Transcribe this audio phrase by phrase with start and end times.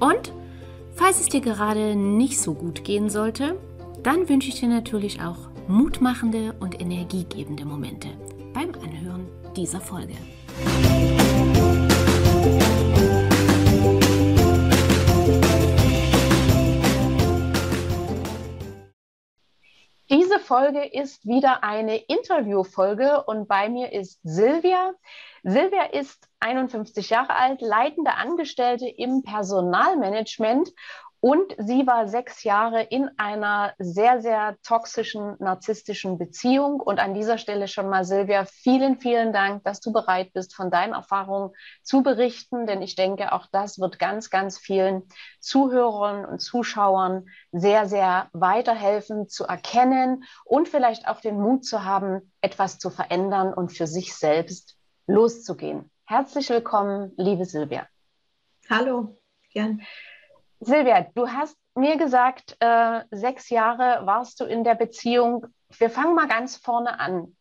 [0.00, 0.32] und
[0.96, 3.56] falls es dir gerade nicht so gut gehen sollte,
[4.02, 8.08] dann wünsche ich dir natürlich auch mutmachende und energiegebende Momente
[8.52, 10.14] beim Anhören dieser Folge.
[20.10, 24.92] Diese Folge ist wieder eine Interviewfolge und bei mir ist Silvia.
[25.44, 30.72] Silvia ist 51 Jahre alt, leitende Angestellte im Personalmanagement
[31.22, 36.80] und sie war sechs Jahre in einer sehr, sehr toxischen, narzisstischen Beziehung.
[36.80, 40.70] Und an dieser Stelle schon mal, Silvia, vielen, vielen Dank, dass du bereit bist, von
[40.70, 41.50] deinen Erfahrungen
[41.82, 42.66] zu berichten.
[42.66, 45.02] Denn ich denke, auch das wird ganz, ganz vielen
[45.40, 52.32] Zuhörern und Zuschauern sehr, sehr weiterhelfen zu erkennen und vielleicht auch den Mut zu haben,
[52.40, 55.90] etwas zu verändern und für sich selbst loszugehen.
[56.10, 57.86] Herzlich willkommen, liebe Silvia.
[58.68, 59.16] Hallo,
[59.52, 59.80] gern.
[60.58, 65.46] Silvia, du hast mir gesagt, äh, sechs Jahre warst du in der Beziehung.
[65.78, 67.36] Wir fangen mal ganz vorne an.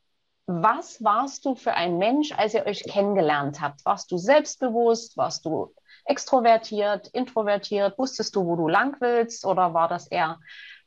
[0.46, 3.84] Was warst du für ein Mensch, als ihr euch kennengelernt habt?
[3.86, 5.18] Warst du selbstbewusst?
[5.18, 5.74] Warst du
[6.06, 7.98] extrovertiert, introvertiert?
[7.98, 9.48] Wusstest du, wo du lang willst?
[9.48, 10.40] Oder war das eher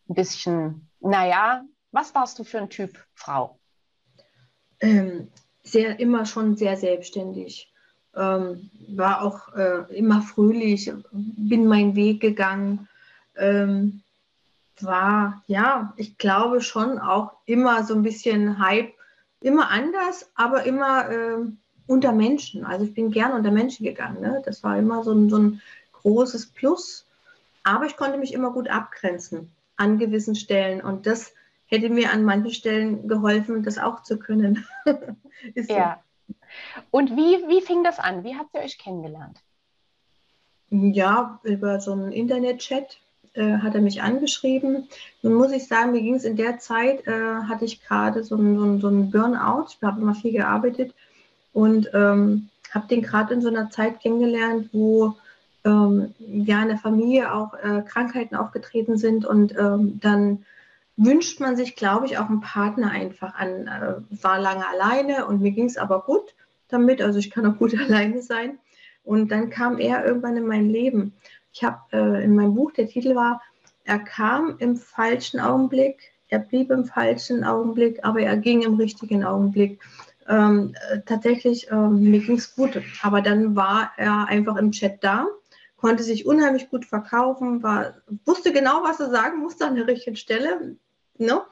[0.09, 3.59] ein bisschen, naja, was warst du für ein Typ Frau?
[4.79, 5.33] Ähm,
[5.65, 7.72] sehr, immer schon sehr selbstständig
[8.17, 12.89] ähm, war auch äh, immer fröhlich, bin meinen Weg gegangen,
[13.37, 14.03] ähm,
[14.81, 18.93] war, ja, ich glaube schon auch immer so ein bisschen Hype,
[19.41, 21.39] immer anders, aber immer äh,
[21.87, 22.65] unter Menschen.
[22.65, 24.21] Also ich bin gern unter Menschen gegangen.
[24.21, 24.43] Ne?
[24.45, 25.61] Das war immer so ein, so ein
[25.93, 27.07] großes Plus.
[27.65, 30.81] Aber ich konnte mich immer gut abgrenzen an gewissen Stellen.
[30.81, 31.33] Und das
[31.67, 34.67] hätte mir an manchen Stellen geholfen, das auch zu können.
[35.55, 36.03] ja.
[36.91, 38.25] Und wie, wie fing das an?
[38.25, 39.39] Wie habt ihr euch kennengelernt?
[40.71, 42.99] Ja, über so einen Internet-Chat
[43.35, 44.89] äh, hat er mich angeschrieben.
[45.23, 48.37] Nun muss ich sagen, mir ging es in der Zeit, äh, hatte ich gerade so
[48.37, 49.67] einen so so Burnout.
[49.71, 50.95] Ich habe immer viel gearbeitet
[51.53, 55.15] und ähm, habe den gerade in so einer Zeit kennengelernt, wo
[55.65, 60.45] ähm, ja in der Familie auch äh, Krankheiten aufgetreten sind und ähm, dann
[60.97, 63.67] wünscht man sich, glaube ich, auch einen Partner einfach an.
[63.67, 66.35] Äh, war lange alleine und mir ging es aber gut
[66.73, 68.59] damit, also ich kann auch gut alleine sein.
[69.05, 71.15] Und dann kam er irgendwann in mein Leben.
[71.53, 73.43] Ich habe äh, in meinem Buch, der Titel war,
[73.85, 79.25] er kam im falschen Augenblick, er blieb im falschen Augenblick, aber er ging im richtigen
[79.25, 79.81] Augenblick.
[80.29, 85.03] Ähm, äh, tatsächlich, ähm, mir ging es gut, aber dann war er einfach im Chat
[85.03, 85.27] da,
[85.77, 87.95] konnte sich unheimlich gut verkaufen, war,
[88.25, 90.77] wusste genau, was er sagen musste an der richtigen Stelle.
[91.19, 91.43] Ne?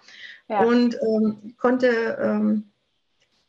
[0.48, 0.62] Ja.
[0.62, 2.69] Und ähm, konnte ähm,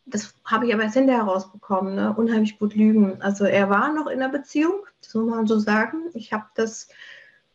[0.06, 2.14] das habe ich aber erst hinterher herausbekommen, ne?
[2.16, 3.22] unheimlich gut lügen.
[3.22, 6.10] Also er war noch in einer Beziehung, das muss man so sagen.
[6.14, 6.90] Ich habe das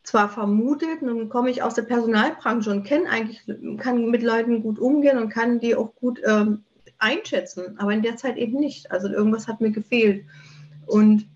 [0.03, 3.43] zwar vermutet, nun komme ich aus der Personalbranche und kenne eigentlich,
[3.79, 6.65] kann mit Leuten gut umgehen und kann die auch gut ähm,
[6.99, 8.91] einschätzen, aber in der Zeit eben nicht.
[8.93, 10.25] Also irgendwas hat mir gefehlt.
[10.87, 11.27] Und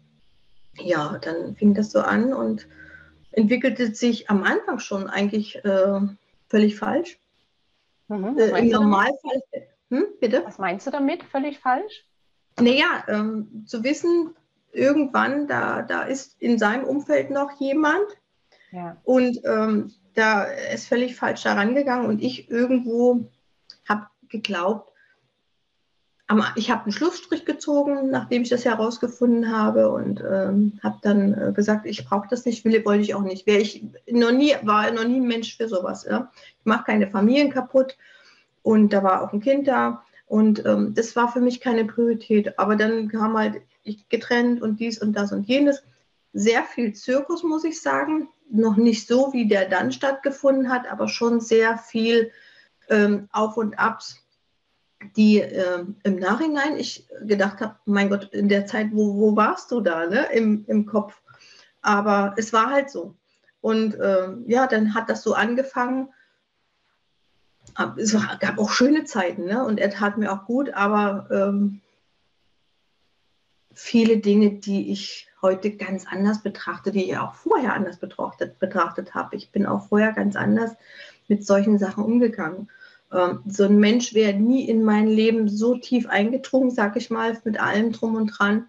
[0.78, 2.68] ja, dann fing das so an und
[3.32, 6.00] entwickelte sich am Anfang schon eigentlich äh,
[6.48, 7.18] völlig falsch.
[8.08, 9.42] Mhm, äh, Im Normalfall
[9.90, 10.42] hm, bitte?
[10.44, 11.22] Was meinst du damit?
[11.24, 12.06] Völlig falsch?
[12.58, 14.34] Naja, ähm, zu wissen,
[14.72, 18.06] irgendwann, da, da ist in seinem Umfeld noch jemand
[18.70, 18.96] ja.
[19.04, 23.24] und ähm, da ist völlig falsch daran gegangen und ich irgendwo
[23.88, 24.90] habe geglaubt,
[26.54, 31.52] ich habe einen Schlussstrich gezogen, nachdem ich das herausgefunden habe und ähm, habe dann äh,
[31.52, 33.48] gesagt, ich brauche das nicht, will, wollte ich auch nicht.
[33.48, 36.06] Wäre ich noch nie, war noch nie ein Mensch für sowas.
[36.08, 36.30] Ja?
[36.60, 37.96] Ich mache keine Familien kaputt
[38.62, 40.04] und da war auch ein Kind da.
[40.26, 42.58] Und ähm, das war für mich keine Priorität.
[42.58, 45.82] Aber dann kam halt ich getrennt und dies und das und jenes.
[46.32, 48.28] Sehr viel Zirkus, muss ich sagen.
[48.48, 52.30] Noch nicht so, wie der dann stattgefunden hat, aber schon sehr viel
[52.88, 54.24] ähm, Auf und Abs,
[55.16, 59.70] die ähm, im Nachhinein ich gedacht habe, mein Gott, in der Zeit, wo, wo warst
[59.70, 60.26] du da, ne?
[60.32, 61.20] Im, im Kopf.
[61.82, 63.14] Aber es war halt so.
[63.60, 66.08] Und ähm, ja, dann hat das so angefangen
[67.96, 69.64] es gab auch schöne Zeiten, ne?
[69.64, 71.80] Und er tat mir auch gut, aber ähm,
[73.72, 79.14] viele Dinge, die ich heute ganz anders betrachte, die ich auch vorher anders betrachtet, betrachtet
[79.14, 79.36] habe.
[79.36, 80.72] Ich bin auch vorher ganz anders
[81.28, 82.68] mit solchen Sachen umgegangen.
[83.12, 87.38] Ähm, so ein Mensch wäre nie in mein Leben so tief eingedrungen, sag ich mal,
[87.44, 88.68] mit allem drum und dran,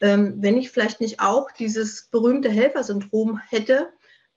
[0.00, 3.88] ähm, wenn ich vielleicht nicht auch dieses berühmte Helfersyndrom hätte,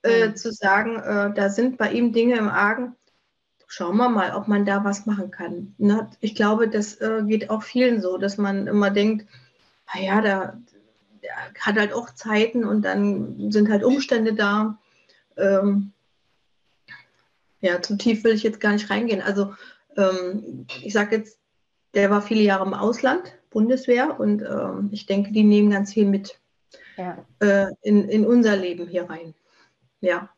[0.02, 0.36] äh, mhm.
[0.36, 2.96] zu sagen, äh, da sind bei ihm Dinge im Argen.
[3.74, 5.74] Schauen wir mal, ob man da was machen kann.
[5.78, 6.10] Ne?
[6.20, 9.26] Ich glaube, das äh, geht auch vielen so, dass man immer denkt,
[9.94, 10.60] naja, da,
[11.22, 14.78] der hat halt auch Zeiten und dann sind halt Umstände da.
[15.38, 15.92] Ähm,
[17.62, 19.22] ja, zu tief will ich jetzt gar nicht reingehen.
[19.22, 19.54] Also
[19.96, 21.38] ähm, ich sage jetzt,
[21.94, 26.04] der war viele Jahre im Ausland, Bundeswehr, und ähm, ich denke, die nehmen ganz viel
[26.04, 26.38] mit
[26.98, 27.24] ja.
[27.38, 29.32] äh, in, in unser Leben hier rein.
[30.02, 30.28] Ja.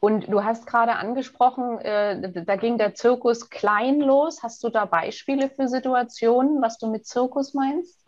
[0.00, 4.42] Und du hast gerade angesprochen, äh, da ging der Zirkus klein los.
[4.42, 8.06] Hast du da Beispiele für Situationen, was du mit Zirkus meinst?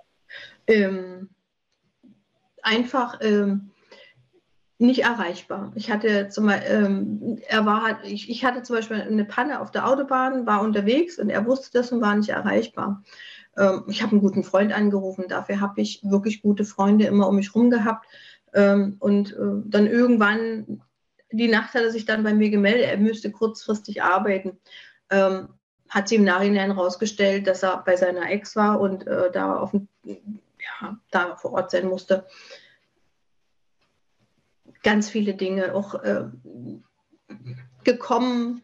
[0.67, 1.31] Ähm,
[2.63, 3.71] einfach ähm,
[4.79, 5.73] nicht erreichbar.
[5.75, 9.89] Ich hatte zum ähm, er war, ich, ich hatte zum Beispiel eine Panne auf der
[9.89, 13.03] Autobahn, war unterwegs und er wusste das und war nicht erreichbar.
[13.57, 17.37] Ähm, ich habe einen guten Freund angerufen, dafür habe ich wirklich gute Freunde immer um
[17.37, 18.07] mich herum gehabt.
[18.55, 20.83] Ähm, und äh, dann irgendwann,
[21.33, 24.59] die Nacht hat er sich dann bei mir gemeldet, er müsste kurzfristig arbeiten.
[25.11, 25.49] Ähm,
[25.89, 29.75] hat sie im Nachhinein herausgestellt, dass er bei seiner Ex war und äh, da, auf,
[30.05, 32.27] ja, da vor Ort sein musste
[34.83, 36.25] ganz viele Dinge auch äh,
[37.85, 38.63] gekommen.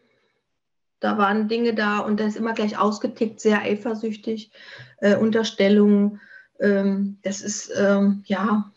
[0.99, 4.51] Da waren Dinge da und da ist immer gleich ausgetickt, sehr eifersüchtig,
[4.97, 6.19] äh, Unterstellungen.
[6.59, 8.69] Ähm, das ist, ähm, ja,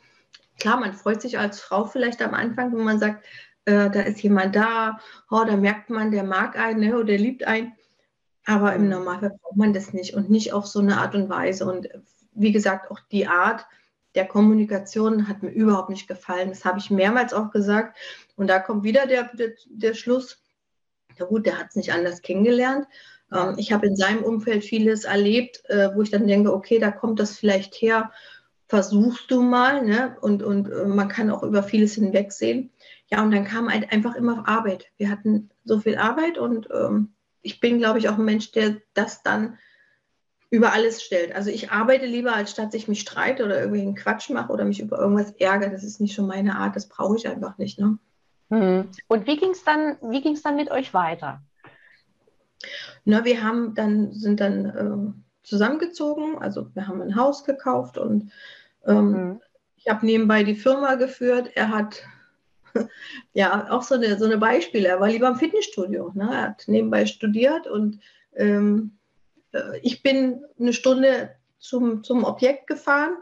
[0.61, 3.25] klar, man freut sich als Frau vielleicht am Anfang, wenn man sagt,
[3.65, 4.99] äh, da ist jemand da,
[5.31, 7.73] oh, da merkt man, der mag einen ne, oder der liebt einen.
[8.45, 11.65] Aber im Normalfall braucht man das nicht und nicht auf so eine Art und Weise.
[11.65, 11.89] Und
[12.33, 13.65] wie gesagt, auch die Art,
[14.15, 16.49] der Kommunikation hat mir überhaupt nicht gefallen.
[16.49, 17.97] Das habe ich mehrmals auch gesagt.
[18.37, 20.43] Und da kommt wieder der, der, der Schluss.
[21.19, 22.87] Ja gut, der hat es nicht anders kennengelernt.
[23.33, 26.91] Ähm, ich habe in seinem Umfeld vieles erlebt, äh, wo ich dann denke, okay, da
[26.91, 28.11] kommt das vielleicht her.
[28.67, 30.17] Versuchst du mal, ne?
[30.21, 32.71] Und, und äh, man kann auch über vieles hinwegsehen.
[33.13, 34.87] Ja, und dann kam halt einfach immer Arbeit.
[34.97, 37.13] Wir hatten so viel Arbeit und ähm,
[37.43, 39.59] ich bin, glaube ich, auch ein Mensch, der das dann
[40.49, 41.35] über alles stellt.
[41.35, 44.81] Also ich arbeite lieber, als statt ich mich streite oder irgendwelchen Quatsch mache oder mich
[44.81, 45.69] über irgendwas ärgere.
[45.69, 47.79] Das ist nicht schon meine Art, das brauche ich einfach nicht.
[47.79, 47.99] Ne?
[48.49, 48.89] Mhm.
[49.09, 51.43] Und wie ging es dann, dann mit euch weiter?
[53.05, 58.33] Na, wir haben dann, sind dann äh, zusammengezogen, also wir haben ein Haus gekauft und
[58.87, 59.41] ähm, mhm.
[59.77, 61.51] ich habe nebenbei die Firma geführt.
[61.55, 62.05] Er hat
[63.33, 64.89] ja auch so eine, so eine Beispiele.
[64.89, 66.13] Er war lieber im Fitnessstudio.
[66.15, 66.29] Ne?
[66.31, 68.01] Er hat nebenbei studiert und
[68.35, 68.99] ähm,
[69.53, 73.17] äh, ich bin eine Stunde zum, zum Objekt gefahren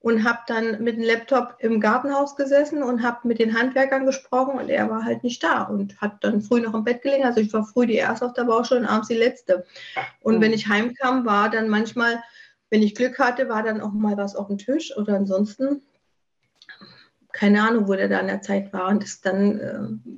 [0.00, 4.58] und habe dann mit dem Laptop im Gartenhaus gesessen und habe mit den Handwerkern gesprochen
[4.58, 7.24] und er war halt nicht da und hat dann früh noch im Bett gelegen.
[7.24, 9.64] Also ich war früh die erste auf der Baustelle und abends die letzte.
[10.22, 10.40] Und mhm.
[10.40, 12.22] wenn ich heimkam, war dann manchmal,
[12.70, 15.82] wenn ich Glück hatte, war dann auch mal was auf dem Tisch oder ansonsten
[17.40, 18.88] keine Ahnung, wo der da in der Zeit war.
[18.88, 20.10] Und das dann, äh,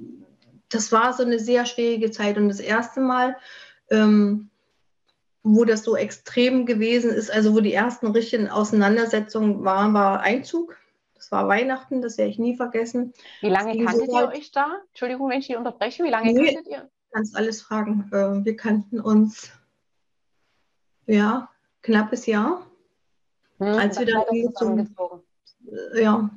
[0.68, 2.36] das war so eine sehr schwierige Zeit.
[2.36, 3.36] Und das erste Mal
[3.90, 4.50] ähm,
[5.42, 10.76] wo das so extrem gewesen ist, also wo die ersten richtigen Auseinandersetzungen waren, war Einzug.
[11.14, 13.12] Das war Weihnachten, das werde ich nie vergessen.
[13.40, 14.80] Wie lange kanntet so ihr euch da?
[14.88, 16.04] Entschuldigung, wenn ich hier unterbreche.
[16.04, 16.88] Wie lange nee, kanntet ihr?
[17.12, 18.08] Kannst alles fragen.
[18.12, 19.50] Äh, wir kannten uns
[21.06, 21.48] ja
[21.82, 22.66] knappes Jahr,
[23.58, 25.22] hm, als wir dann umgezogen.
[25.94, 26.30] Ja,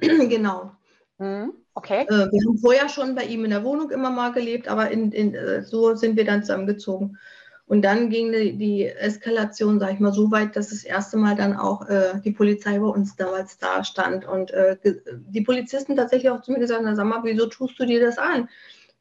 [0.28, 0.72] genau.
[1.18, 2.02] Hm, okay.
[2.08, 5.12] Äh, wir haben vorher schon bei ihm in der Wohnung immer mal gelebt, aber in,
[5.12, 7.18] in, äh, so sind wir dann zusammengezogen.
[7.66, 11.36] Und dann ging die, die Eskalation, sage ich mal, so weit, dass das erste Mal
[11.36, 16.30] dann auch äh, die Polizei bei uns damals da stand und äh, die Polizisten tatsächlich
[16.30, 18.48] auch zu mir gesagt haben, sag mal, wieso tust du dir das an,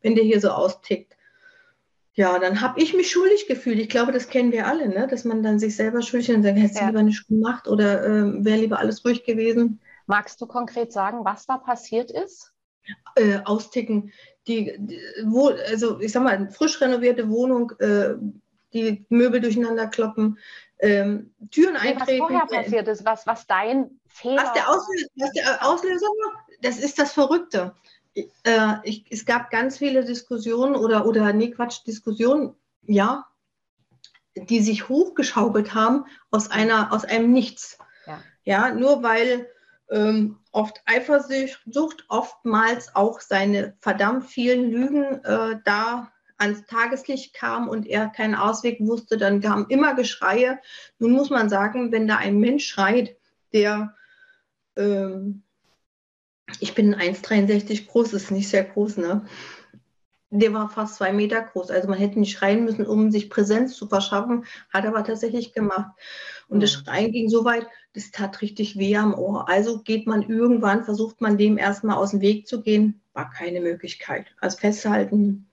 [0.03, 1.15] wenn der hier so austickt?
[2.13, 3.79] Ja, dann habe ich mich schuldig gefühlt.
[3.79, 5.07] Ich glaube, das kennen wir alle, ne?
[5.09, 6.88] dass man dann sich selber schuldig und sagt, hättest du ja.
[6.89, 9.79] lieber nicht gemacht oder äh, wäre lieber alles ruhig gewesen.
[10.10, 12.51] Magst du konkret sagen, was da passiert ist?
[13.16, 14.12] Äh, austicken.
[14.48, 18.16] Die, die, wo, also ich sag mal, frisch renovierte Wohnung, äh,
[18.74, 20.39] die Möbel durcheinander kloppen,
[20.80, 22.24] ähm, Türen nee, eintreten.
[22.24, 26.46] Was vorher passiert ist, was, was dein Fehler was der, Auslöser, was der Auslöser war,
[26.63, 27.75] das ist das Verrückte.
[28.16, 33.28] Äh, ich, es gab ganz viele Diskussionen oder, oder nee, Quatsch, Diskussionen, ja,
[34.36, 37.78] die sich hochgeschaukelt haben aus, einer, aus einem Nichts.
[38.08, 39.48] Ja, ja nur weil
[39.91, 47.86] ähm, oft Eifersucht, oftmals auch seine verdammt vielen Lügen äh, da ans Tageslicht kam und
[47.86, 50.60] er keinen Ausweg wusste, dann kamen immer Geschreie.
[50.98, 53.17] Nun muss man sagen, wenn da ein Mensch schreit,
[53.53, 53.93] der,
[54.77, 55.43] ähm,
[56.60, 59.25] ich bin 1,63 groß, ist nicht sehr groß, ne?
[60.31, 61.72] Der war fast zwei Meter groß.
[61.72, 65.91] Also man hätte nicht schreien müssen, um sich Präsenz zu verschaffen, hat aber tatsächlich gemacht.
[66.50, 69.48] Und das Schreien ging so weit, das tat richtig weh am Ohr.
[69.48, 73.62] Also geht man irgendwann, versucht man dem erstmal aus dem Weg zu gehen, war keine
[73.62, 74.25] Möglichkeit.
[74.41, 75.48] Also festhalten,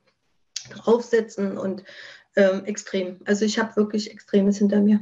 [0.71, 1.85] draufsetzen und
[2.35, 3.21] ähm, extrem.
[3.27, 5.01] Also ich habe wirklich Extremes hinter mir.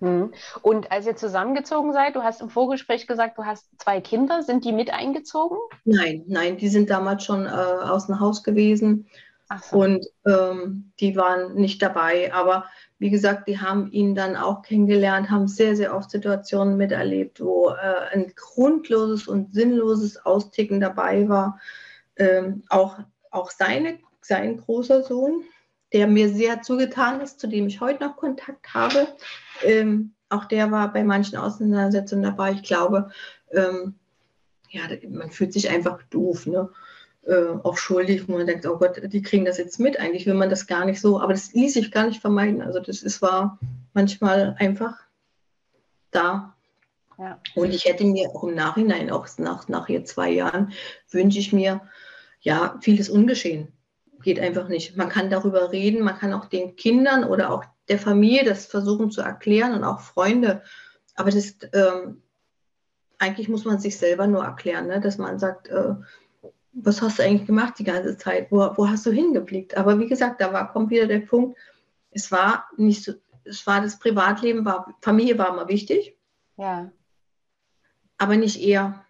[0.00, 0.32] Mhm.
[0.62, 4.64] Und als ihr zusammengezogen seid, du hast im Vorgespräch gesagt, du hast zwei Kinder, sind
[4.64, 5.58] die mit eingezogen?
[5.84, 9.06] Nein, nein, die sind damals schon äh, aus dem Haus gewesen
[9.70, 9.78] so.
[9.78, 12.34] und ähm, die waren nicht dabei.
[12.34, 12.64] Aber
[13.02, 17.70] wie gesagt, die haben ihn dann auch kennengelernt, haben sehr, sehr oft Situationen miterlebt, wo
[17.70, 21.58] äh, ein grundloses und sinnloses Austicken dabei war.
[22.14, 23.00] Ähm, auch,
[23.32, 25.42] auch seine, sein großer Sohn,
[25.92, 29.08] der mir sehr zugetan ist, zu dem ich heute noch Kontakt habe.
[29.64, 32.52] Ähm, auch der war bei manchen Auseinandersetzungen dabei.
[32.52, 33.10] Ich glaube,
[33.50, 33.96] ähm,
[34.70, 36.70] ja, man fühlt sich einfach doof, ne?
[37.24, 39.98] Äh, auch schuldig, wo man denkt, oh Gott, die kriegen das jetzt mit.
[40.00, 42.62] Eigentlich will man das gar nicht so, aber das ließ sich gar nicht vermeiden.
[42.62, 43.58] Also das ist, war
[43.94, 44.98] manchmal einfach
[46.10, 46.56] da.
[47.18, 47.38] Ja.
[47.54, 50.72] Und ich hätte mir auch im Nachhinein, auch nach, nach hier zwei Jahren,
[51.10, 51.82] wünsche ich mir,
[52.40, 53.72] ja, vieles ungeschehen
[54.22, 54.96] geht einfach nicht.
[54.96, 59.10] Man kann darüber reden, man kann auch den Kindern oder auch der Familie das versuchen
[59.10, 60.62] zu erklären und auch Freunde.
[61.14, 62.22] Aber das, ähm,
[63.18, 65.00] eigentlich muss man sich selber nur erklären, ne?
[65.00, 65.94] dass man sagt, äh,
[66.72, 68.50] was hast du eigentlich gemacht die ganze Zeit?
[68.50, 69.76] Wo, wo hast du hingeblickt?
[69.76, 71.58] Aber wie gesagt, da war, kommt wieder der Punkt,
[72.10, 73.12] es war nicht so,
[73.44, 76.16] es war das Privatleben, war, Familie war immer wichtig.
[76.56, 76.90] Ja.
[78.18, 79.04] Aber nicht eher,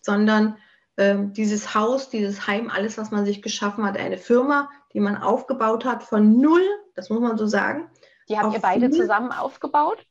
[0.00, 0.56] sondern
[0.96, 5.16] ähm, dieses Haus, dieses Heim, alles, was man sich geschaffen hat, eine Firma, die man
[5.16, 6.62] aufgebaut hat von null,
[6.94, 7.90] das muss man so sagen.
[8.28, 8.98] Die habt ihr beide null.
[8.98, 10.06] zusammen aufgebaut?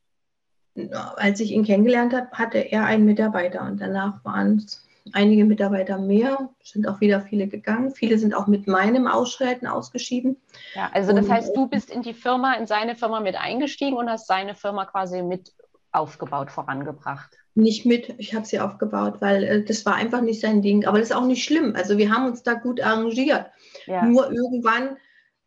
[1.16, 5.98] Als ich ihn kennengelernt habe, hatte er einen Mitarbeiter und danach waren es einige Mitarbeiter
[5.98, 7.92] mehr, sind auch wieder viele gegangen.
[7.92, 10.36] Viele sind auch mit meinem Ausschreiten ausgeschieden.
[10.74, 13.96] Ja, also das und, heißt, du bist in die Firma, in seine Firma mit eingestiegen
[13.96, 15.52] und hast seine Firma quasi mit
[15.92, 18.14] aufgebaut, vorangebracht nicht mit.
[18.18, 20.84] Ich habe sie aufgebaut, weil äh, das war einfach nicht sein Ding.
[20.84, 21.74] Aber das ist auch nicht schlimm.
[21.74, 23.46] Also wir haben uns da gut arrangiert.
[23.86, 24.04] Ja.
[24.04, 24.96] Nur irgendwann,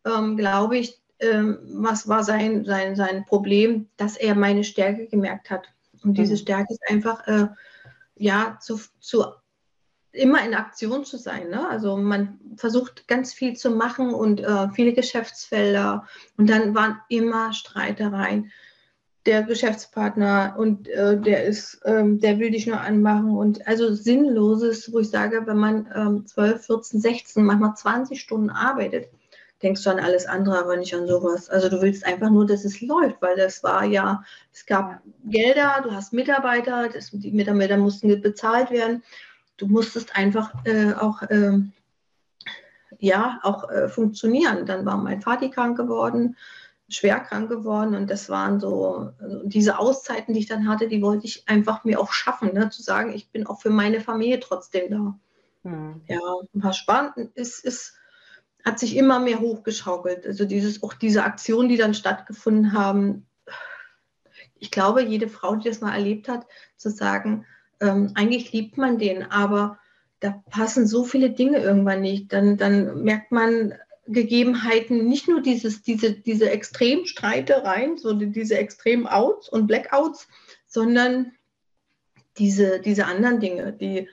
[0.04, 5.50] ähm, glaube ich, ähm, was war sein, sein, sein Problem, dass er meine Stärke gemerkt
[5.50, 5.68] hat.
[6.02, 6.14] Und mhm.
[6.14, 7.48] diese Stärke ist einfach, äh,
[8.16, 9.24] ja, zu, zu
[10.12, 11.50] immer in Aktion zu sein.
[11.50, 11.68] Ne?
[11.68, 16.06] Also man versucht ganz viel zu machen und äh, viele Geschäftsfelder.
[16.36, 18.50] Und dann waren immer Streitereien
[19.26, 24.92] der Geschäftspartner und äh, der ist, ähm, der will dich nur anmachen und also sinnloses,
[24.92, 29.10] wo ich sage, wenn man ähm, 12, 14, 16, manchmal 20 Stunden arbeitet,
[29.62, 31.50] denkst du an alles andere, aber nicht an sowas.
[31.50, 34.24] Also du willst einfach nur, dass es läuft, weil das war ja,
[34.54, 39.02] es gab Gelder, du hast Mitarbeiter, das, die Mitarbeiter mussten bezahlt werden.
[39.60, 41.58] Du musstest einfach äh, auch äh,
[42.98, 44.66] ja auch äh, funktionieren.
[44.66, 46.36] Dann war mein Vati krank geworden
[46.90, 51.02] schwer krank geworden und das waren so also diese Auszeiten, die ich dann hatte, die
[51.02, 52.68] wollte ich einfach mir auch schaffen, ne?
[52.70, 55.18] zu sagen, ich bin auch für meine Familie trotzdem da.
[55.62, 56.00] Hm.
[56.08, 56.20] Ja,
[56.52, 57.94] was spannend ist, ist,
[58.64, 60.26] hat sich immer mehr hochgeschaukelt.
[60.26, 63.26] Also dieses, auch diese Aktionen, die dann stattgefunden haben.
[64.58, 67.46] Ich glaube, jede Frau, die das mal erlebt hat, zu sagen,
[67.80, 69.78] ähm, eigentlich liebt man den, aber
[70.20, 72.32] da passen so viele Dinge irgendwann nicht.
[72.32, 73.74] Dann, dann merkt man,
[74.06, 80.26] Gegebenheiten, nicht nur dieses, diese, diese Extremstreitereien, so diese Extrem-Outs und Blackouts,
[80.66, 81.32] sondern
[82.38, 84.08] diese, diese anderen Dinge, die,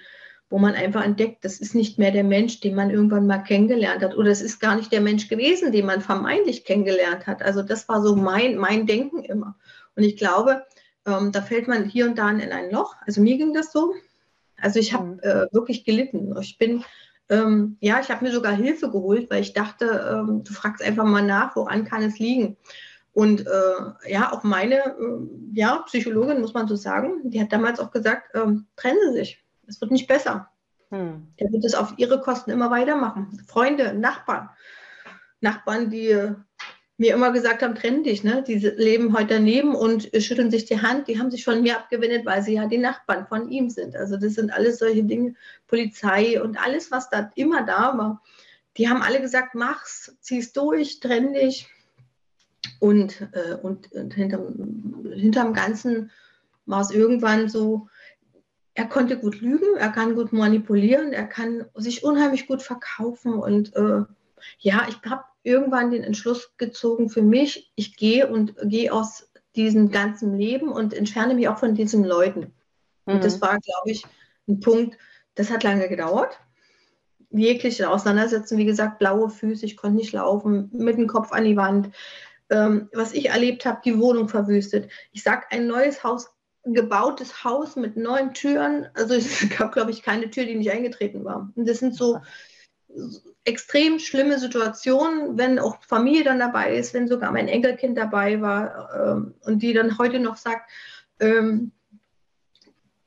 [0.50, 4.04] wo man einfach entdeckt, das ist nicht mehr der Mensch, den man irgendwann mal kennengelernt
[4.04, 7.42] hat, oder es ist gar nicht der Mensch gewesen, den man vermeintlich kennengelernt hat.
[7.42, 9.56] Also das war so mein, mein Denken immer.
[9.96, 10.64] Und ich glaube,
[11.08, 12.96] ähm, da fällt man hier und da in ein Loch.
[13.06, 13.94] Also mir ging das so.
[14.60, 15.20] Also ich habe mhm.
[15.22, 16.36] äh, wirklich gelitten.
[16.40, 16.84] Ich bin
[17.30, 21.04] ähm, ja, ich habe mir sogar Hilfe geholt, weil ich dachte, ähm, du fragst einfach
[21.04, 22.58] mal nach, woran kann es liegen.
[23.14, 27.80] Und äh, ja, auch meine äh, ja, Psychologin, muss man so sagen, die hat damals
[27.80, 29.44] auch gesagt, ähm, trennen Sie sich.
[29.66, 30.50] Es wird nicht besser.
[30.90, 31.28] Hm.
[31.40, 33.44] Der wird es auf ihre Kosten immer weitermachen.
[33.48, 34.50] Freunde, Nachbarn.
[35.42, 36.34] Nachbarn, die
[36.98, 38.44] mir immer gesagt haben, trenn dich, ne?
[38.44, 42.26] Die leben heute daneben und schütteln sich die Hand, die haben sich von mir abgewendet,
[42.26, 43.96] weil sie ja die Nachbarn von ihm sind.
[43.96, 45.36] Also das sind alles solche Dinge,
[45.68, 48.24] Polizei und alles, was da immer da war.
[48.78, 51.68] Die haben alle gesagt, mach's, zieh's durch, trenn dich.
[52.80, 56.12] Und, äh, und, und hinterm, hinterm Ganzen
[56.66, 57.88] war es irgendwann so,
[58.74, 63.76] er konnte gut lügen, er kann gut manipulieren, er kann sich unheimlich gut verkaufen und
[63.76, 64.04] äh,
[64.60, 69.90] ja, ich habe irgendwann den Entschluss gezogen für mich, ich gehe und gehe aus diesem
[69.90, 72.54] ganzen Leben und entferne mich auch von diesen Leuten.
[73.06, 73.14] Mhm.
[73.14, 74.06] Und das war, glaube ich,
[74.48, 74.98] ein Punkt,
[75.36, 76.38] das hat lange gedauert.
[77.30, 81.58] Jegliche Auseinandersetzung, wie gesagt, blaue Füße, ich konnte nicht laufen, mit dem Kopf an die
[81.58, 81.92] Wand.
[82.50, 84.90] Ähm, was ich erlebt habe, die Wohnung verwüstet.
[85.12, 86.30] Ich sage, ein neues Haus,
[86.64, 88.88] gebautes Haus mit neun Türen.
[88.96, 91.52] Also es gab, glaube ich, keine Tür, die nicht eingetreten war.
[91.56, 92.20] Und das sind so
[93.44, 98.90] extrem schlimme Situationen, wenn auch Familie dann dabei ist, wenn sogar mein Enkelkind dabei war
[98.96, 100.70] ähm, und die dann heute noch sagt,
[101.20, 101.72] ähm,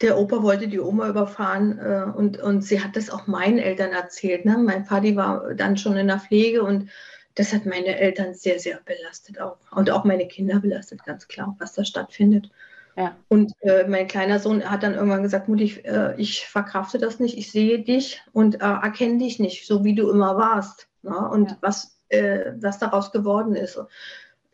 [0.01, 3.93] der Opa wollte die Oma überfahren äh, und, und sie hat das auch meinen Eltern
[3.93, 4.47] erzählt.
[4.47, 4.57] Ne?
[4.57, 6.89] Mein Vati war dann schon in der Pflege und
[7.35, 9.59] das hat meine Eltern sehr, sehr belastet auch.
[9.71, 12.51] Und auch meine Kinder belastet, ganz klar, was da stattfindet.
[13.01, 13.17] Ja.
[13.29, 17.19] Und äh, mein kleiner Sohn hat dann irgendwann gesagt, Mutti, ich, äh, ich verkrafte das
[17.19, 20.87] nicht, ich sehe dich und äh, erkenne dich nicht, so wie du immer warst.
[21.01, 21.17] Ne?
[21.17, 21.57] Und ja.
[21.63, 23.81] was, äh, was daraus geworden ist.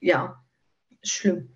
[0.00, 0.40] Ja,
[1.02, 1.55] schlimm.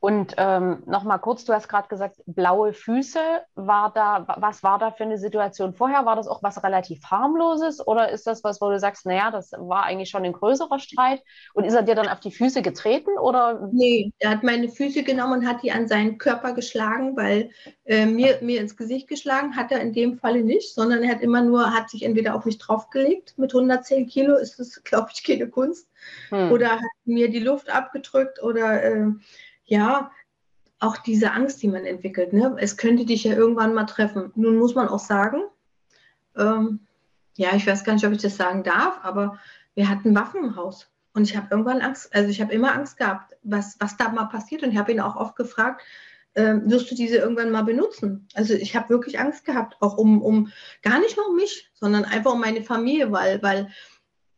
[0.00, 3.20] Und ähm, nochmal kurz, du hast gerade gesagt, blaue Füße.
[3.54, 6.06] War da, was war da für eine Situation vorher?
[6.06, 9.52] War das auch was relativ harmloses oder ist das was, wo du sagst, naja, das
[9.52, 11.22] war eigentlich schon ein größerer Streit?
[11.52, 13.68] Und ist er dir dann auf die Füße getreten oder?
[13.72, 17.50] Nee, er hat meine Füße genommen und hat die an seinen Körper geschlagen, weil
[17.84, 21.20] äh, mir, mir ins Gesicht geschlagen hat er in dem Falle nicht, sondern er hat
[21.20, 23.34] immer nur, hat sich entweder auf mich draufgelegt.
[23.36, 25.88] Mit 110 Kilo ist das, glaube ich, keine Kunst.
[26.30, 26.52] Hm.
[26.52, 29.08] Oder hat mir die Luft abgedrückt oder äh,
[29.70, 30.10] ja,
[30.80, 32.32] auch diese Angst, die man entwickelt.
[32.32, 32.56] Ne?
[32.58, 34.32] Es könnte dich ja irgendwann mal treffen.
[34.34, 35.42] Nun muss man auch sagen,
[36.36, 36.80] ähm,
[37.36, 39.38] ja, ich weiß gar nicht, ob ich das sagen darf, aber
[39.74, 40.90] wir hatten Waffen im Haus.
[41.12, 44.24] Und ich habe irgendwann Angst, also ich habe immer Angst gehabt, was, was da mal
[44.24, 44.62] passiert.
[44.62, 45.82] Und ich habe ihn auch oft gefragt,
[46.34, 48.26] äh, wirst du diese irgendwann mal benutzen?
[48.34, 50.50] Also ich habe wirklich Angst gehabt, auch um, um
[50.82, 53.70] gar nicht nur um mich, sondern einfach um meine Familie, weil, weil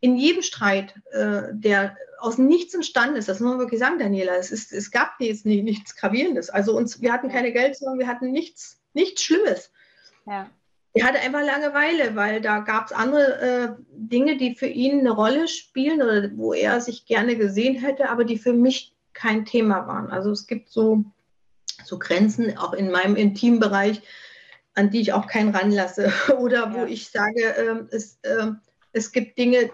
[0.02, 4.34] in jedem Streit, äh, der aus nichts entstanden ist, das muss man wirklich sagen, Daniela,
[4.36, 6.50] es, ist, es gab jetzt nie, nichts Gravierendes.
[6.50, 9.72] Also uns, wir hatten keine Geld, sondern wir hatten nichts, nichts Schlimmes.
[10.26, 10.50] Ja.
[10.92, 15.12] Er hatte einfach Langeweile, weil da gab es andere äh, Dinge, die für ihn eine
[15.12, 19.86] Rolle spielen oder wo er sich gerne gesehen hätte, aber die für mich kein Thema
[19.86, 20.10] waren.
[20.10, 21.04] Also es gibt so,
[21.84, 24.02] so Grenzen, auch in meinem Intimbereich,
[24.74, 26.12] an die ich auch keinen ranlasse.
[26.38, 26.86] oder wo ja.
[26.86, 28.48] ich sage, äh, es, äh,
[28.92, 29.70] es gibt Dinge,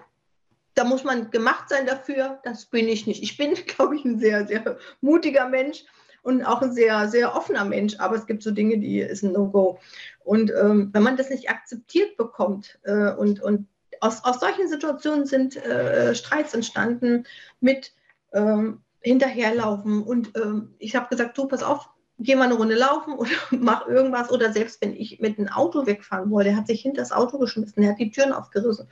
[0.75, 2.39] da muss man gemacht sein dafür.
[2.43, 3.23] Das bin ich nicht.
[3.23, 5.83] Ich bin, glaube ich, ein sehr, sehr mutiger Mensch
[6.21, 7.99] und auch ein sehr, sehr offener Mensch.
[7.99, 9.79] Aber es gibt so Dinge, die ist ein No-Go.
[10.23, 13.67] Und ähm, wenn man das nicht akzeptiert bekommt äh, und, und
[14.01, 17.25] aus, aus solchen Situationen sind äh, Streits entstanden
[17.59, 17.93] mit
[18.33, 20.03] ähm, hinterherlaufen.
[20.03, 23.87] Und ähm, ich habe gesagt, du, pass auf, geh mal eine Runde laufen oder mach
[23.87, 24.31] irgendwas.
[24.31, 27.37] Oder selbst wenn ich mit einem Auto wegfahren wollte, der hat sich hinter das Auto
[27.37, 28.87] geschmissen, der hat die Türen aufgerissen.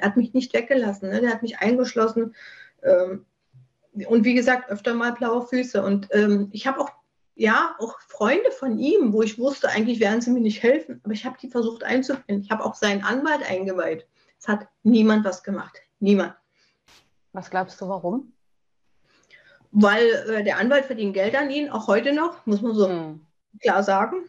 [0.00, 1.20] Er hat mich nicht weggelassen, ne?
[1.20, 2.34] der hat mich eingeschlossen.
[2.82, 3.26] Ähm,
[4.06, 5.82] und wie gesagt, öfter mal blaue Füße.
[5.82, 6.90] Und ähm, ich habe auch,
[7.34, 11.12] ja, auch Freunde von ihm, wo ich wusste, eigentlich werden sie mir nicht helfen, aber
[11.12, 12.44] ich habe die versucht einzubinden.
[12.44, 14.06] Ich habe auch seinen Anwalt eingeweiht.
[14.38, 15.78] Es hat niemand was gemacht.
[15.98, 16.34] Niemand.
[17.32, 18.32] Was glaubst du, warum?
[19.72, 23.26] Weil äh, der Anwalt verdient Geld an ihn, auch heute noch, muss man so hm.
[23.60, 24.24] klar sagen.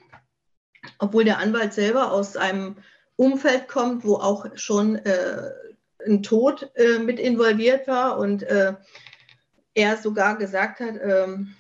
[1.00, 2.78] Obwohl der Anwalt selber aus einem
[3.22, 5.52] Umfeld kommt, wo auch schon äh,
[6.08, 8.74] ein Tod äh, mit involviert war und äh,
[9.76, 11.54] er sogar gesagt hat, ähm,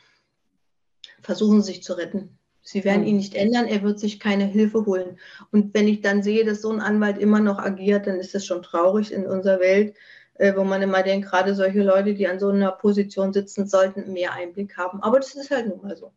[1.21, 2.39] versuchen Sie sich zu retten.
[2.63, 5.19] Sie werden ihn nicht ändern, er wird sich keine Hilfe holen.
[5.52, 8.43] Und wenn ich dann sehe, dass so ein Anwalt immer noch agiert, dann ist das
[8.43, 9.95] schon traurig in unserer Welt,
[10.39, 14.13] äh, wo man immer denkt, gerade solche Leute, die an so einer Position sitzen, sollten
[14.13, 15.04] mehr Einblick haben.
[15.04, 16.12] Aber das ist halt nun mal so.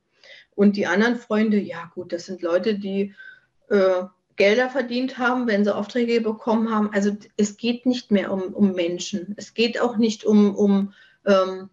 [0.54, 3.14] Und die anderen Freunde, ja gut, das sind Leute, die
[3.68, 4.04] äh,
[4.36, 6.90] Gelder verdient haben, wenn sie Aufträge bekommen haben.
[6.92, 9.34] Also es geht nicht mehr um, um Menschen.
[9.36, 10.92] Es geht auch nicht um, um
[11.24, 11.70] ähm,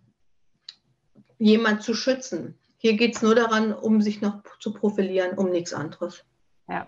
[1.39, 2.58] jemand zu schützen.
[2.78, 6.24] Hier geht es nur daran, um sich noch zu profilieren, um nichts anderes.
[6.67, 6.88] Ja.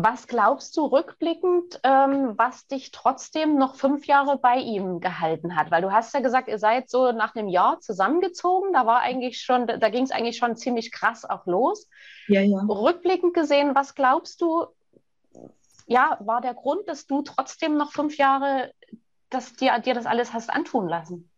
[0.00, 5.72] Was glaubst du rückblickend, ähm, was dich trotzdem noch fünf Jahre bei ihm gehalten hat?
[5.72, 8.72] Weil du hast ja gesagt, ihr seid so nach einem Jahr zusammengezogen.
[8.72, 11.88] Da war eigentlich schon, da ging es eigentlich schon ziemlich krass auch los.
[12.28, 12.60] Ja, ja.
[12.68, 14.66] Rückblickend gesehen, was glaubst du,
[15.88, 18.72] ja, war der Grund, dass du trotzdem noch fünf Jahre
[19.30, 21.30] dass dir, dir das alles hast antun lassen?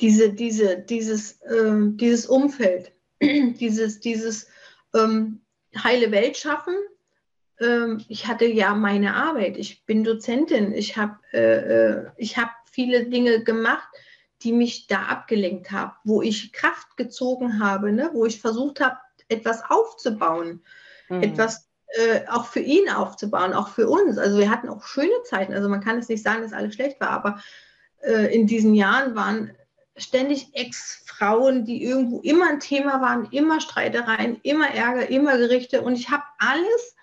[0.00, 4.48] Diese, diese, dieses, äh, dieses Umfeld, dieses, dieses
[4.94, 5.40] ähm,
[5.76, 6.74] heile Welt schaffen.
[7.60, 9.56] Ähm, ich hatte ja meine Arbeit.
[9.56, 10.72] Ich bin Dozentin.
[10.72, 13.88] Ich habe äh, äh hab viele Dinge gemacht,
[14.42, 18.10] die mich da abgelenkt haben, wo ich Kraft gezogen habe, ne?
[18.12, 20.62] wo ich versucht habe, etwas aufzubauen,
[21.08, 21.22] mhm.
[21.22, 24.18] etwas äh, auch für ihn aufzubauen, auch für uns.
[24.18, 25.54] Also wir hatten auch schöne Zeiten.
[25.54, 27.40] Also man kann es nicht sagen, dass alles schlecht war, aber
[28.02, 29.52] äh, in diesen Jahren waren
[29.96, 35.82] ständig Ex-Frauen, die irgendwo immer ein Thema waren, immer Streitereien, immer Ärger, immer Gerichte.
[35.82, 36.96] Und ich habe alles,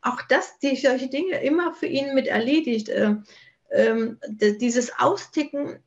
[0.00, 2.88] auch das, die, solche Dinge immer für ihn mit erledigt.
[2.88, 3.16] Äh,
[3.70, 5.82] äh, dieses Austicken,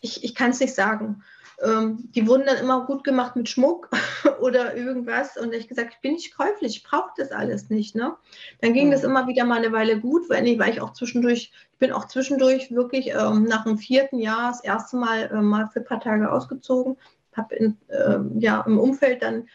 [0.00, 1.24] ich, ich kann es nicht sagen
[1.62, 3.90] ähm, die wurden dann immer gut gemacht mit Schmuck
[4.40, 5.36] oder irgendwas.
[5.36, 7.94] Und ich gesagt, ich bin nicht käuflich, ich brauche das alles nicht.
[7.94, 8.16] Ne?
[8.60, 8.92] Dann ging mhm.
[8.92, 11.92] das immer wieder mal eine Weile gut, weil ich, weil ich auch zwischendurch, ich bin
[11.92, 15.86] auch zwischendurch wirklich ähm, nach dem vierten Jahr das erste Mal äh, mal für ein
[15.86, 16.96] paar Tage ausgezogen,
[17.34, 19.48] habe äh, ja, im Umfeld dann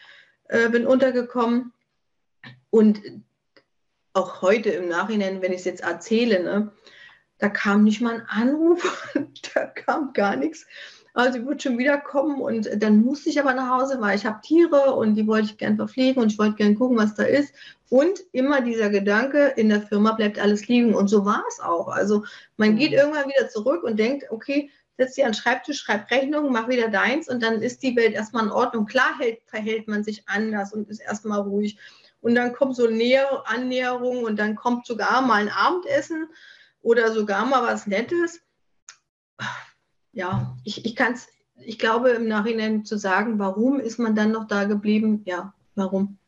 [0.48, 1.72] äh, bin untergekommen.
[2.70, 3.00] Und
[4.12, 6.72] auch heute im Nachhinein, wenn ich es jetzt erzähle, ne,
[7.38, 9.12] da kam nicht mal ein Anruf,
[9.54, 10.66] da kam gar nichts
[11.20, 14.40] also sie wird schon wiederkommen und dann musste ich aber nach Hause, weil ich habe
[14.42, 17.54] Tiere und die wollte ich gern verpflegen und ich wollte gern gucken, was da ist.
[17.88, 20.94] Und immer dieser Gedanke, in der Firma bleibt alles liegen.
[20.94, 21.88] Und so war es auch.
[21.88, 22.24] Also
[22.56, 22.98] man geht mhm.
[22.98, 26.88] irgendwann wieder zurück und denkt, okay, setz dich an den Schreibtisch, schreib Rechnungen, mach wieder
[26.88, 28.86] deins und dann ist die Welt erstmal in Ordnung.
[28.86, 31.78] Klar hält, verhält man sich anders und ist erstmal ruhig.
[32.20, 36.28] Und dann kommt so Näher, Annäherung und dann kommt sogar mal ein Abendessen
[36.82, 38.40] oder sogar mal was Nettes
[40.12, 44.32] ja, ich, ich kann es, ich glaube im Nachhinein zu sagen, warum ist man dann
[44.32, 45.22] noch da geblieben?
[45.26, 46.18] Ja, warum?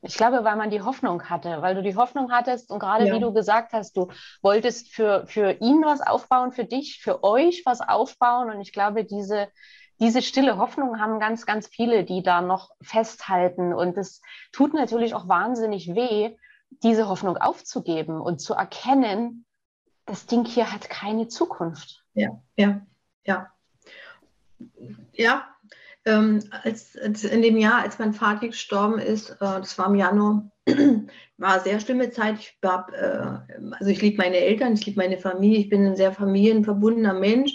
[0.00, 3.14] Ich glaube, weil man die Hoffnung hatte, weil du die Hoffnung hattest und gerade ja.
[3.14, 4.08] wie du gesagt hast, du
[4.42, 8.50] wolltest für, für ihn was aufbauen, für dich, für euch was aufbauen.
[8.50, 9.48] Und ich glaube, diese,
[9.98, 13.72] diese stille Hoffnung haben ganz, ganz viele, die da noch festhalten.
[13.72, 16.36] Und es tut natürlich auch wahnsinnig weh,
[16.84, 19.46] diese Hoffnung aufzugeben und zu erkennen,
[20.06, 22.04] das Ding hier hat keine Zukunft.
[22.14, 22.82] Ja, ja
[23.28, 23.52] ja.
[25.12, 25.46] Ja,
[26.04, 29.94] ähm, als, als, in dem Jahr, als mein Vater gestorben ist, äh, das war im
[29.94, 30.50] Januar,
[31.36, 32.38] war eine sehr schlimme Zeit.
[32.38, 33.38] Ich hab, äh,
[33.72, 37.52] also ich liebe meine Eltern, ich liebe meine Familie, ich bin ein sehr familienverbundener Mensch.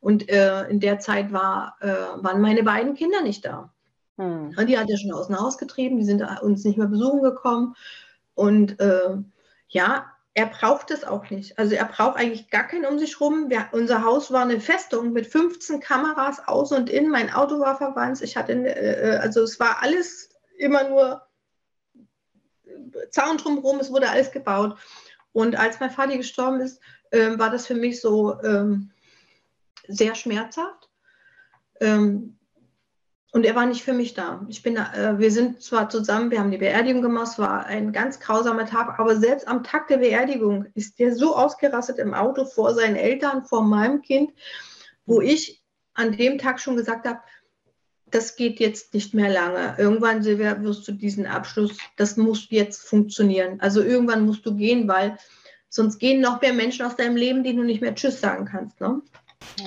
[0.00, 1.88] Und äh, in der Zeit war, äh,
[2.22, 3.74] waren meine beiden Kinder nicht da.
[4.16, 4.54] Hm.
[4.66, 7.74] Die hat er schon aus dem Haus getrieben, die sind uns nicht mehr besuchen gekommen.
[8.34, 9.16] Und äh,
[9.68, 10.06] ja,
[10.38, 11.58] er braucht es auch nicht.
[11.58, 13.50] Also er braucht eigentlich gar keinen um sich rum.
[13.50, 17.10] Wir, unser Haus war eine Festung mit 15 Kameras aus und in.
[17.10, 18.22] Mein Auto war verwandt.
[18.22, 21.26] Ich hatte, äh, äh, also es war alles immer nur
[23.10, 23.80] Zaun drumherum.
[23.80, 24.78] Es wurde alles gebaut.
[25.32, 28.92] Und als mein Vater gestorben ist, äh, war das für mich so ähm,
[29.88, 30.88] sehr schmerzhaft.
[31.80, 32.37] Ähm,
[33.38, 34.44] und er war nicht für mich da.
[34.48, 37.92] Ich bin, äh, wir sind zwar zusammen, wir haben die Beerdigung gemacht, es war ein
[37.92, 42.44] ganz grausamer Tag, aber selbst am Tag der Beerdigung ist der so ausgerastet im Auto
[42.44, 44.32] vor seinen Eltern, vor meinem Kind,
[45.06, 45.62] wo ich
[45.94, 47.20] an dem Tag schon gesagt habe,
[48.06, 49.76] das geht jetzt nicht mehr lange.
[49.78, 53.60] Irgendwann, Silvia, wirst du diesen Abschluss, das muss jetzt funktionieren.
[53.60, 55.16] Also irgendwann musst du gehen, weil
[55.68, 58.80] sonst gehen noch mehr Menschen aus deinem Leben, die du nicht mehr Tschüss sagen kannst.
[58.80, 59.00] Ne?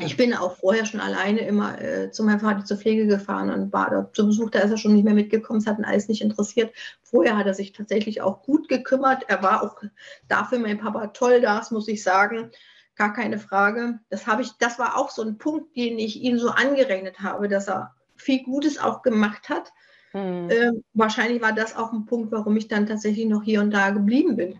[0.03, 3.73] Ich bin auch vorher schon alleine immer äh, zu meinem Vater zur Pflege gefahren und
[3.73, 4.49] war dort zu Besuch.
[4.49, 5.59] Da ist er schon nicht mehr mitgekommen.
[5.59, 6.73] Es hat ihn alles nicht interessiert.
[7.03, 9.23] Vorher hat er sich tatsächlich auch gut gekümmert.
[9.27, 9.81] Er war auch
[10.27, 12.51] dafür mein Papa toll, das muss ich sagen.
[12.95, 13.99] Gar keine Frage.
[14.09, 17.47] Das, habe ich, das war auch so ein Punkt, den ich ihm so angerechnet habe,
[17.47, 19.71] dass er viel Gutes auch gemacht hat.
[20.11, 20.49] Hm.
[20.49, 23.91] Ähm, wahrscheinlich war das auch ein Punkt, warum ich dann tatsächlich noch hier und da
[23.91, 24.59] geblieben bin.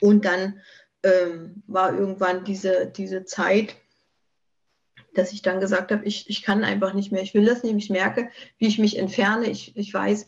[0.00, 0.60] Und dann
[1.02, 3.76] ähm, war irgendwann diese, diese Zeit,
[5.14, 7.22] dass ich dann gesagt habe, ich, ich kann einfach nicht mehr.
[7.22, 7.76] Ich will das nicht.
[7.76, 9.46] Ich merke, wie ich mich entferne.
[9.50, 10.26] Ich, ich weiß,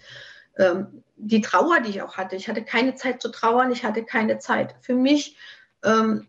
[0.58, 2.36] ähm, die Trauer, die ich auch hatte.
[2.36, 3.72] Ich hatte keine Zeit zu trauern.
[3.72, 5.36] Ich hatte keine Zeit für mich,
[5.82, 6.28] ähm,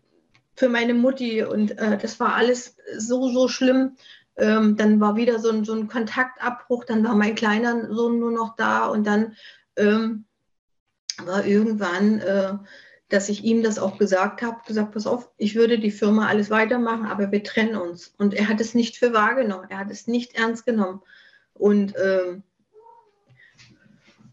[0.54, 1.42] für meine Mutti.
[1.42, 3.96] Und äh, das war alles so, so schlimm.
[4.36, 6.84] Ähm, dann war wieder so ein, so ein Kontaktabbruch.
[6.84, 8.86] Dann war mein kleiner Sohn nur noch da.
[8.86, 9.36] Und dann
[9.76, 10.24] ähm,
[11.24, 12.20] war irgendwann...
[12.20, 12.54] Äh,
[13.08, 16.50] dass ich ihm das auch gesagt habe, gesagt, pass auf, ich würde die Firma alles
[16.50, 18.14] weitermachen, aber wir trennen uns.
[18.18, 21.02] Und er hat es nicht für wahrgenommen, er hat es nicht ernst genommen.
[21.54, 22.42] Und ähm,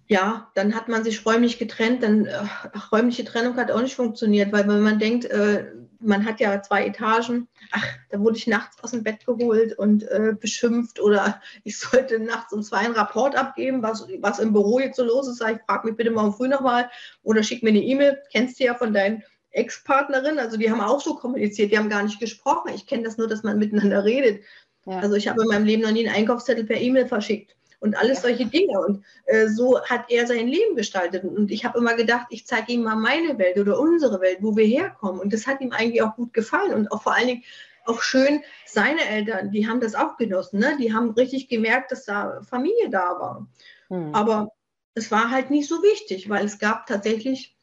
[0.08, 2.46] ja, dann hat man sich räumlich getrennt, dann äh,
[2.92, 5.66] räumliche Trennung hat auch nicht funktioniert, weil wenn man denkt, äh,
[6.04, 10.04] man hat ja zwei Etagen, ach, da wurde ich nachts aus dem Bett geholt und
[10.04, 14.80] äh, beschimpft oder ich sollte nachts um zwei einen Rapport abgeben, was, was im Büro
[14.80, 15.38] jetzt so los ist.
[15.38, 16.90] Sag ich, frag mich bitte morgen früh nochmal
[17.24, 21.00] oder schick mir eine E-Mail, kennst du ja von deinen Ex-Partnerin, also die haben auch
[21.00, 22.72] so kommuniziert, die haben gar nicht gesprochen.
[22.74, 24.44] Ich kenne das nur, dass man miteinander redet.
[24.86, 25.00] Ja.
[25.00, 28.20] Also ich habe in meinem Leben noch nie einen Einkaufszettel per E-Mail verschickt und alles
[28.20, 28.30] ja.
[28.30, 28.80] solche Dinge.
[28.80, 31.26] Und äh, so hat er sein Leben gestaltet.
[31.26, 34.56] Und ich habe immer gedacht, ich zeige ihm mal meine Welt oder unsere Welt, wo
[34.56, 35.20] wir herkommen.
[35.20, 37.44] Und das hat ihm eigentlich auch gut gefallen und auch vor allen Dingen
[37.86, 40.60] auch schön, seine Eltern, die haben das auch genossen.
[40.60, 40.78] Ne?
[40.80, 43.48] Die haben richtig gemerkt, dass da Familie da war.
[43.90, 44.16] Hm.
[44.16, 44.54] Aber
[44.96, 47.58] es war halt nicht so wichtig, weil es gab tatsächlich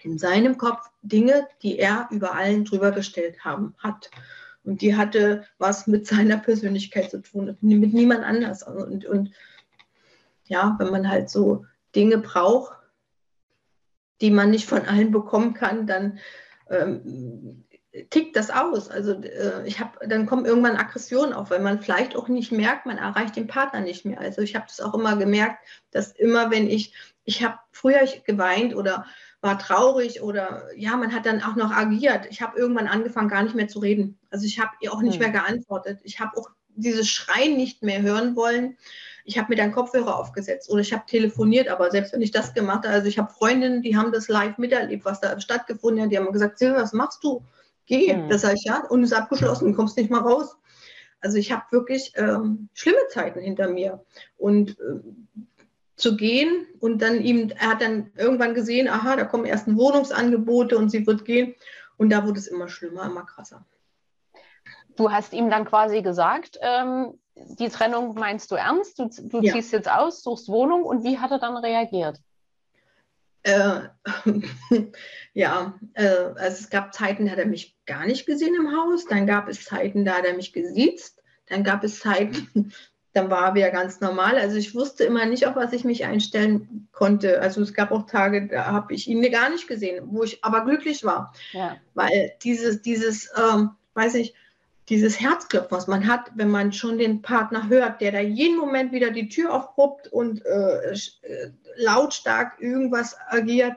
[0.00, 4.08] in seinem Kopf Dinge, die er über allen drüber gestellt haben, hat.
[4.62, 8.62] Und die hatte was mit seiner Persönlichkeit zu tun, mit niemand anders.
[8.62, 9.32] Und, und
[10.48, 12.76] ja, wenn man halt so Dinge braucht,
[14.20, 16.18] die man nicht von allen bekommen kann, dann
[16.70, 17.64] ähm,
[18.10, 18.90] tickt das aus.
[18.90, 22.86] Also äh, ich habe, dann kommen irgendwann Aggressionen auf, weil man vielleicht auch nicht merkt,
[22.86, 24.20] man erreicht den Partner nicht mehr.
[24.20, 28.74] Also ich habe das auch immer gemerkt, dass immer wenn ich, ich habe früher geweint
[28.74, 29.06] oder
[29.40, 32.26] war traurig oder ja, man hat dann auch noch agiert.
[32.30, 34.18] Ich habe irgendwann angefangen, gar nicht mehr zu reden.
[34.30, 35.30] Also ich habe ihr auch nicht hm.
[35.30, 36.00] mehr geantwortet.
[36.02, 38.76] Ich habe auch dieses Schreien nicht mehr hören wollen.
[39.28, 42.54] Ich habe mir dann Kopfhörer aufgesetzt oder ich habe telefoniert, aber selbst wenn ich das
[42.54, 46.10] gemacht habe, also ich habe Freundinnen, die haben das live miterlebt, was da stattgefunden hat,
[46.10, 47.42] die haben gesagt, Silvia, was machst du?
[47.84, 48.16] Geh.
[48.16, 48.30] Mhm.
[48.30, 50.56] Das sage ich, ja, und es ist abgeschlossen, du kommst nicht mal raus.
[51.20, 54.02] Also ich habe wirklich ähm, schlimme Zeiten hinter mir.
[54.38, 55.44] Und äh,
[55.98, 60.78] zu gehen und dann ihm, er hat dann irgendwann gesehen, aha, da kommen erst Wohnungsangebote
[60.78, 61.54] und sie wird gehen.
[61.96, 63.66] Und da wurde es immer schlimmer, immer krasser.
[64.96, 67.18] Du hast ihm dann quasi gesagt, ähm,
[67.58, 68.98] die Trennung meinst du ernst?
[68.98, 69.52] Du, du ja.
[69.52, 72.20] ziehst jetzt aus, suchst Wohnung und wie hat er dann reagiert?
[73.42, 73.80] Äh,
[75.32, 79.06] ja, äh, also es gab Zeiten, da hat er mich gar nicht gesehen im Haus.
[79.06, 81.22] Dann gab es Zeiten, da hat er mich gesiezt.
[81.46, 82.72] Dann gab es Zeiten,
[83.14, 84.36] dann war er wieder ganz normal.
[84.36, 87.40] Also ich wusste immer nicht, auf was ich mich einstellen konnte.
[87.40, 90.64] Also es gab auch Tage, da habe ich ihn gar nicht gesehen, wo ich aber
[90.64, 91.32] glücklich war.
[91.52, 91.76] Ja.
[91.94, 94.34] Weil dieses, dieses, ähm, weiß ich,
[94.88, 98.92] dieses Herzklopfen, was man hat, wenn man schon den Partner hört, der da jeden Moment
[98.92, 103.76] wieder die Tür aufpuppt und äh, äh, lautstark irgendwas agiert,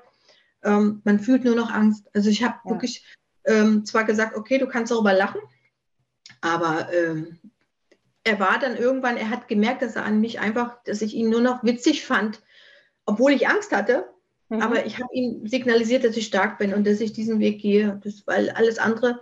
[0.63, 2.10] ähm, man fühlt nur noch Angst.
[2.13, 2.71] Also ich habe ja.
[2.71, 3.06] wirklich
[3.45, 5.41] ähm, zwar gesagt, okay, du kannst darüber lachen,
[6.39, 7.39] aber ähm,
[8.24, 11.30] er war dann irgendwann, er hat gemerkt, dass er an mich einfach, dass ich ihn
[11.30, 12.41] nur noch witzig fand,
[13.06, 14.06] obwohl ich Angst hatte.
[14.50, 14.62] Mhm.
[14.62, 18.00] Aber ich habe ihm signalisiert, dass ich stark bin und dass ich diesen Weg gehe,
[18.04, 19.21] das, weil alles andere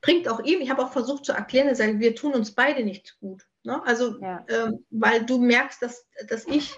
[0.00, 3.18] bringt auch ihm, ich habe auch versucht zu erklären, dass wir tun uns beide nicht
[3.20, 3.46] gut.
[3.64, 3.82] Ne?
[3.84, 4.44] Also, ja.
[4.48, 6.76] ähm, weil du merkst, dass, dass ich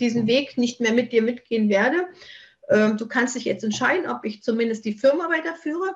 [0.00, 2.08] diesen Weg nicht mehr mit dir mitgehen werde.
[2.68, 5.94] Ähm, du kannst dich jetzt entscheiden, ob ich zumindest die Firma weiterführe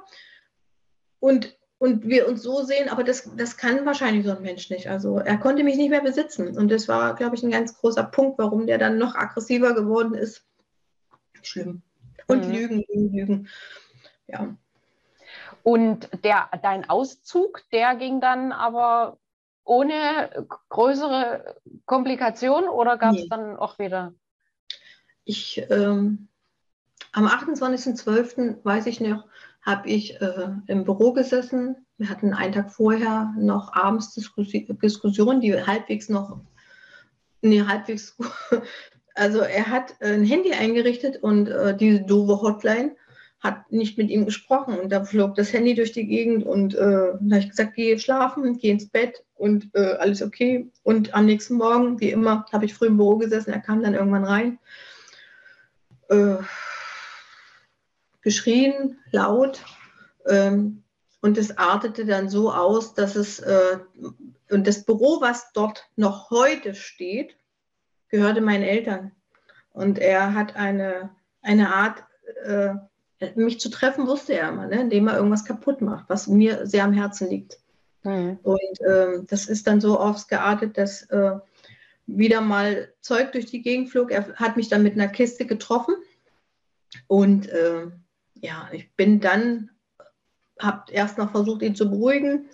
[1.21, 4.89] und, und wir uns so sehen, aber das, das kann wahrscheinlich so ein Mensch nicht.
[4.89, 8.05] Also er konnte mich nicht mehr besitzen und das war, glaube ich, ein ganz großer
[8.05, 10.47] Punkt, warum der dann noch aggressiver geworden ist.
[11.43, 11.83] Schlimm.
[12.27, 12.53] Und mhm.
[12.53, 13.49] Lügen, Lügen, Lügen.
[14.29, 14.57] Ja.
[15.63, 19.19] Und der, dein Auszug, der ging dann aber
[19.65, 23.29] ohne größere Komplikationen oder gab es nee.
[23.29, 24.13] dann auch wieder?
[25.25, 26.29] Ich, ähm,
[27.13, 28.65] am 28.12.
[28.65, 29.25] weiß ich noch,
[29.65, 31.87] habe ich äh, im Büro gesessen.
[31.97, 36.41] Wir hatten einen Tag vorher noch abends Diskussionen, die halbwegs noch,
[37.41, 38.17] nee, halbwegs,
[39.15, 42.97] also er hat ein Handy eingerichtet und äh, diese doofe Hotline
[43.43, 46.79] hat nicht mit ihm gesprochen und da flog das Handy durch die Gegend und äh,
[46.79, 50.71] da habe ich gesagt, geh schlafen, geh ins Bett und äh, alles okay.
[50.85, 53.95] Und am nächsten Morgen, wie immer, habe ich früh im Büro gesessen, er kam dann
[53.95, 54.59] irgendwann rein,
[56.09, 56.37] äh,
[58.21, 59.65] geschrien, laut
[60.29, 60.85] ähm,
[61.21, 63.79] und es artete dann so aus, dass es, äh,
[64.51, 67.37] und das Büro, was dort noch heute steht,
[68.09, 69.11] gehörte meinen Eltern.
[69.73, 72.05] Und er hat eine, eine Art,
[72.45, 72.75] äh,
[73.35, 74.81] mich zu treffen wusste er immer, ne?
[74.83, 77.59] indem er irgendwas kaputt macht, was mir sehr am Herzen liegt.
[78.03, 78.39] Mhm.
[78.43, 81.39] Und äh, das ist dann so ausgeartet, dass äh,
[82.07, 84.11] wieder mal Zeug durch die Gegend flog.
[84.11, 85.95] Er hat mich dann mit einer Kiste getroffen.
[87.07, 87.87] Und äh,
[88.35, 89.71] ja, ich bin dann,
[90.61, 92.49] habe erst noch versucht, ihn zu beruhigen.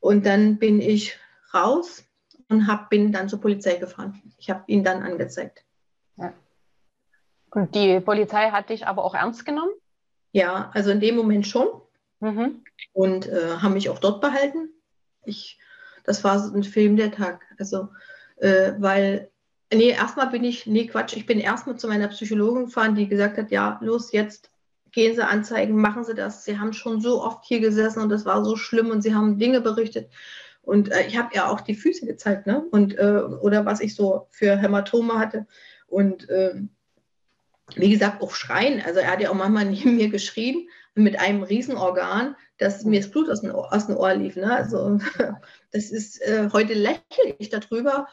[0.00, 1.18] Und dann bin ich
[1.52, 2.04] raus
[2.48, 4.22] und hab, bin dann zur Polizei gefahren.
[4.38, 5.64] Ich habe ihn dann angezeigt.
[6.16, 6.32] Ja.
[7.50, 9.72] Und die Polizei hat dich aber auch ernst genommen?
[10.36, 11.66] Ja, also in dem Moment schon.
[12.20, 12.62] Mhm.
[12.92, 14.68] Und äh, haben mich auch dort behalten.
[15.24, 15.58] Ich,
[16.04, 17.46] das war so ein Film der Tag.
[17.58, 17.88] Also,
[18.36, 19.30] äh, weil,
[19.72, 23.38] nee, erstmal bin ich, nee, Quatsch, ich bin erstmal zu meiner Psychologin gefahren, die gesagt
[23.38, 24.50] hat, ja, los, jetzt
[24.92, 26.44] gehen Sie anzeigen, machen Sie das.
[26.44, 29.38] Sie haben schon so oft hier gesessen und das war so schlimm und Sie haben
[29.38, 30.10] Dinge berichtet.
[30.60, 32.62] Und äh, ich habe ja auch die Füße gezeigt, ne?
[32.72, 35.46] Und, äh, oder was ich so für Hämatome hatte.
[35.86, 36.75] Und ähm,
[37.74, 38.80] wie gesagt, auch schreien.
[38.84, 43.10] Also er hat ja auch manchmal neben mir geschrien mit einem Riesenorgan, dass mir das
[43.10, 44.36] Blut aus dem Ohr, aus dem Ohr lief.
[44.36, 44.50] Ne?
[44.50, 44.98] Also
[45.72, 48.08] das ist, äh, heute lächle ich darüber.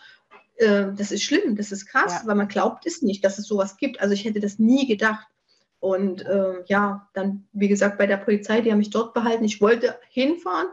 [0.55, 2.27] Äh, das ist schlimm, das ist krass, ja.
[2.27, 4.01] weil man glaubt es nicht, dass es sowas gibt.
[4.01, 5.27] Also ich hätte das nie gedacht.
[5.79, 9.43] Und äh, ja, dann, wie gesagt, bei der Polizei, die haben mich dort behalten.
[9.43, 10.67] Ich wollte hinfahren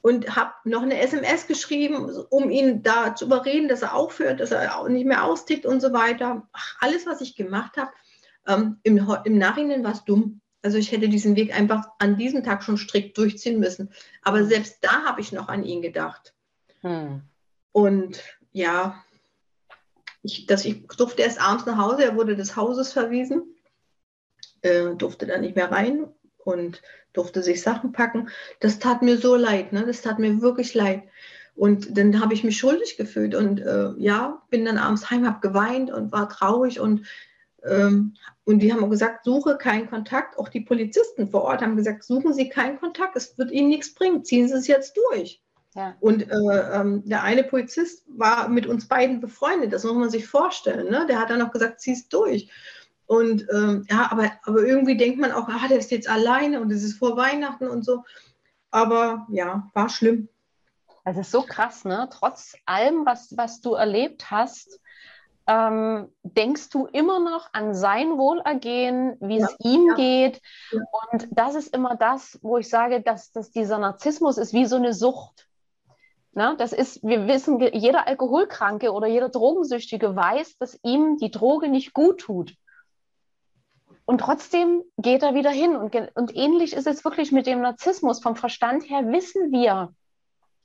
[0.00, 4.52] und habe noch eine SMS geschrieben, um ihn da zu überreden, dass er aufhört, dass
[4.52, 6.48] er auch nicht mehr austickt und so weiter.
[6.52, 7.90] Ach, alles, was ich gemacht habe,
[8.46, 10.40] ähm, im, im Nachhinein war es dumm.
[10.62, 13.90] Also ich hätte diesen Weg einfach an diesem Tag schon strikt durchziehen müssen.
[14.22, 16.34] Aber selbst da habe ich noch an ihn gedacht.
[16.80, 17.22] Hm.
[17.72, 19.02] Und ja,
[20.22, 23.54] ich, das, ich durfte erst abends nach Hause, er wurde des Hauses verwiesen,
[24.62, 26.08] äh, durfte da nicht mehr rein
[26.48, 26.82] und
[27.12, 28.28] durfte sich Sachen packen.
[28.60, 29.84] Das tat mir so leid, ne?
[29.86, 31.02] das tat mir wirklich leid.
[31.54, 35.40] Und dann habe ich mich schuldig gefühlt und äh, ja, bin dann abends heim, habe
[35.40, 37.06] geweint und war traurig und
[37.64, 40.38] ähm, und die haben auch gesagt, suche keinen Kontakt.
[40.38, 43.92] Auch die Polizisten vor Ort haben gesagt, suchen Sie keinen Kontakt, es wird Ihnen nichts
[43.92, 45.42] bringen, ziehen Sie es jetzt durch.
[45.74, 45.96] Ja.
[46.00, 46.34] Und äh,
[46.72, 50.90] ähm, der eine Polizist war mit uns beiden befreundet, das muss man sich vorstellen.
[50.90, 51.06] Ne?
[51.08, 52.50] Der hat dann auch gesagt, zieh es durch.
[53.08, 56.70] Und ähm, ja, aber, aber irgendwie denkt man auch, ah, der ist jetzt alleine und
[56.70, 58.04] es ist vor Weihnachten und so.
[58.70, 60.28] Aber ja, war schlimm.
[61.04, 62.06] Es ist so krass, ne?
[62.12, 64.78] Trotz allem, was, was du erlebt hast,
[65.46, 69.94] ähm, denkst du immer noch an sein Wohlergehen, wie ja, es ihm ja.
[69.94, 70.42] geht.
[70.70, 70.82] Ja.
[71.10, 74.76] Und das ist immer das, wo ich sage, dass, dass dieser Narzissmus ist wie so
[74.76, 75.48] eine Sucht.
[76.32, 81.70] Na, das ist, wir wissen, jeder Alkoholkranke oder jeder Drogensüchtige weiß, dass ihm die Droge
[81.70, 82.54] nicht gut tut.
[84.08, 85.76] Und trotzdem geht er wieder hin.
[85.76, 88.22] Und, und ähnlich ist es wirklich mit dem Narzissmus.
[88.22, 89.92] Vom Verstand her wissen wir,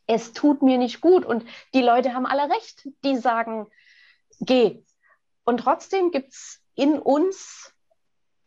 [0.07, 1.25] es tut mir nicht gut.
[1.25, 3.67] Und die Leute haben alle recht, die sagen,
[4.39, 4.81] geh.
[5.43, 7.73] Und trotzdem gibt es in uns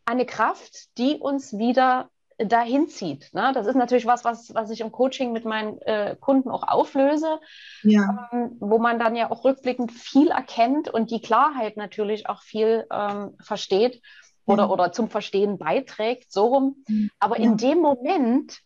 [0.05, 3.31] eine Kraft, die uns wieder dahin zieht.
[3.35, 3.51] Ne?
[3.53, 7.39] Das ist natürlich was, was, was ich im Coaching mit meinen äh, Kunden auch auflöse,
[7.83, 8.29] ja.
[8.31, 12.87] ähm, wo man dann ja auch rückblickend viel erkennt und die Klarheit natürlich auch viel
[12.91, 14.01] ähm, versteht
[14.47, 14.69] oder, ja.
[14.69, 16.83] oder zum Verstehen beiträgt, so rum.
[16.87, 17.11] Mhm.
[17.19, 18.61] Aber in dem Moment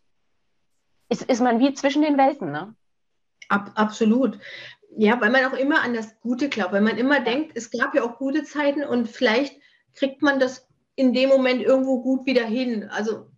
[1.09, 2.51] ist, ist man wie zwischen den Welten.
[2.51, 2.73] Ne?
[3.49, 4.39] Ab, absolut
[4.97, 7.95] ja, weil man auch immer an das Gute glaubt, weil man immer denkt, es gab
[7.95, 9.57] ja auch gute Zeiten und vielleicht
[9.93, 12.89] kriegt man das in dem Moment irgendwo gut wieder hin.
[12.89, 13.29] Also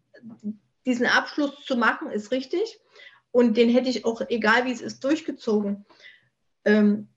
[0.85, 2.79] diesen Abschluss zu machen, ist richtig.
[3.31, 5.85] Und den hätte ich auch, egal wie es ist, durchgezogen.
[6.65, 7.09] Ähm,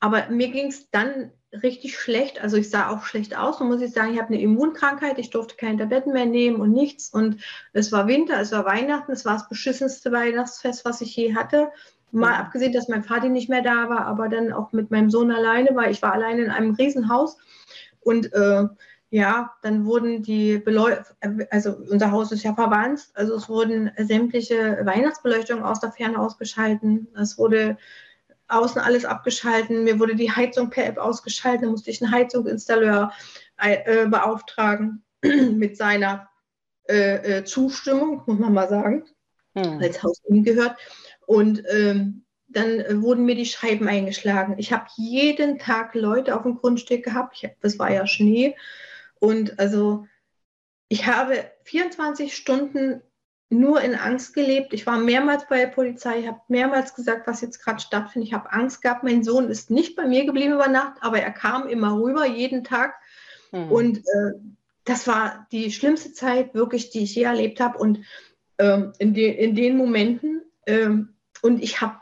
[0.00, 2.40] aber mir ging es dann richtig schlecht.
[2.40, 5.30] Also ich sah auch schlecht aus und muss ich sagen, ich habe eine Immunkrankheit, ich
[5.30, 7.10] durfte keine Tabletten mehr nehmen und nichts.
[7.10, 11.34] Und es war Winter, es war Weihnachten, es war das beschissenste Weihnachtsfest, was ich je
[11.34, 11.68] hatte.
[12.10, 15.30] Mal abgesehen, dass mein Vater nicht mehr da war, aber dann auch mit meinem Sohn
[15.30, 17.38] alleine, weil ich war alleine in einem Riesenhaus.
[18.00, 18.64] Und äh,
[19.10, 24.80] ja, dann wurden die Beleuchtungen, also unser Haus ist ja verwandt, also es wurden sämtliche
[24.84, 27.08] Weihnachtsbeleuchtungen aus der Ferne ausgeschalten.
[27.14, 27.76] Es wurde
[28.52, 29.84] außen alles abgeschalten.
[29.84, 31.64] Mir wurde die Heizung per App ausgeschaltet.
[31.64, 33.12] Da musste ich einen Heizungsinstalleur
[33.56, 36.28] äh, beauftragen mit seiner
[36.88, 39.04] äh, äh, Zustimmung, muss man mal sagen,
[39.54, 39.78] hm.
[39.80, 40.76] als Haus gehört.
[41.26, 44.56] Und ähm, dann äh, wurden mir die Scheiben eingeschlagen.
[44.58, 47.36] Ich habe jeden Tag Leute auf dem Grundstück gehabt.
[47.36, 48.56] Ich, das war ja Schnee.
[49.20, 50.06] Und also
[50.88, 53.00] ich habe 24 Stunden
[53.52, 54.72] nur in Angst gelebt.
[54.72, 58.28] Ich war mehrmals bei der Polizei, ich habe mehrmals gesagt, was jetzt gerade stattfindet.
[58.28, 59.04] Ich habe Angst gehabt.
[59.04, 62.64] Mein Sohn ist nicht bei mir geblieben über Nacht, aber er kam immer rüber, jeden
[62.64, 62.94] Tag.
[63.52, 63.70] Mhm.
[63.70, 64.32] Und äh,
[64.84, 67.78] das war die schlimmste Zeit, wirklich, die ich je erlebt habe.
[67.78, 68.00] Und
[68.58, 71.96] ähm, in, de in den Momenten ähm, und ich habe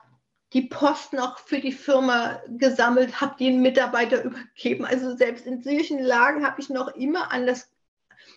[0.53, 4.85] die Posten auch für die Firma gesammelt, habe den Mitarbeiter übergeben.
[4.85, 7.69] Also selbst in solchen Lagen habe ich noch immer an das,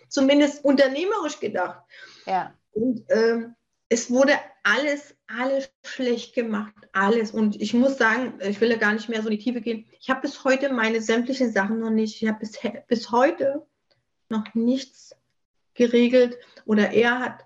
[0.09, 1.81] zumindest unternehmerisch gedacht.
[2.25, 2.53] Ja.
[2.73, 3.55] Und ähm,
[3.89, 4.33] es wurde
[4.63, 7.31] alles, alles schlecht gemacht, alles.
[7.31, 9.85] Und ich muss sagen, ich will ja gar nicht mehr so in die Tiefe gehen.
[9.99, 12.21] Ich habe bis heute meine sämtlichen Sachen noch nicht.
[12.21, 13.65] Ich habe bis, bis heute
[14.29, 15.15] noch nichts
[15.75, 17.43] geregelt oder er hat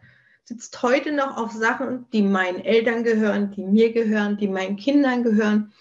[0.47, 5.23] sitzt heute noch auf Sachen, die meinen Eltern gehören, die mir gehören, die meinen Kindern
[5.23, 5.73] gehören.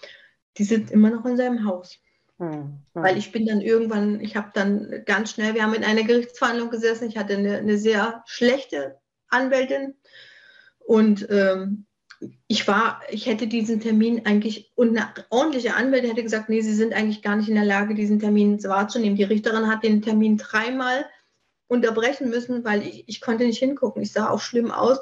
[0.57, 1.99] Die sind immer noch in seinem Haus.
[2.37, 2.79] Hm, hm.
[2.93, 6.69] Weil ich bin dann irgendwann, ich habe dann ganz schnell, wir haben in einer Gerichtsverhandlung
[6.69, 9.95] gesessen, ich hatte eine, eine sehr schlechte Anwältin
[10.79, 11.85] und ähm,
[12.47, 16.73] ich war, ich hätte diesen Termin eigentlich, und eine ordentliche Anwältin hätte gesagt, nee, Sie
[16.73, 19.17] sind eigentlich gar nicht in der Lage, diesen Termin wahrzunehmen.
[19.17, 21.05] Die Richterin hat den Termin dreimal
[21.67, 24.01] unterbrechen müssen, weil ich, ich konnte nicht hingucken.
[24.01, 24.99] Ich sah auch schlimm aus.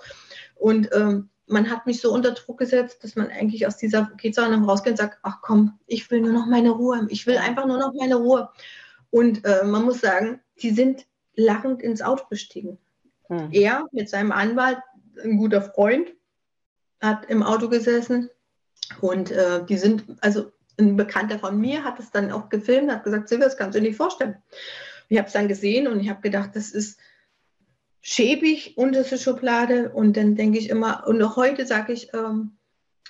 [0.55, 4.65] Und ähm, man hat mich so unter Druck gesetzt, dass man eigentlich aus dieser Gehtsahnung
[4.65, 7.05] rausgeht und sagt, ach komm, ich will nur noch meine Ruhe.
[7.09, 8.49] Ich will einfach nur noch meine Ruhe.
[9.11, 11.05] Und äh, man muss sagen, die sind
[11.35, 12.79] lachend ins Auto gestiegen.
[13.27, 13.49] Hm.
[13.51, 14.77] Er mit seinem Anwalt,
[15.23, 16.09] ein guter Freund,
[17.01, 18.29] hat im Auto gesessen
[19.01, 23.03] und äh, die sind, also ein Bekannter von mir hat es dann auch gefilmt, hat
[23.03, 24.37] gesagt, Silvia, das kannst du dir nicht vorstellen.
[25.09, 26.99] Ich habe es dann gesehen und ich habe gedacht, das ist
[28.01, 29.89] schäbig, unterste Schublade.
[29.89, 32.57] Und dann denke ich immer, und auch heute sage ich, ähm,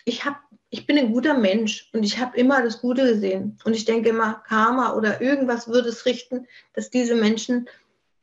[0.04, 0.38] ich, hab,
[0.70, 3.58] ich bin ein guter Mensch und ich habe immer das Gute gesehen.
[3.66, 7.68] Und ich denke immer, Karma oder irgendwas würde es richten, dass diese Menschen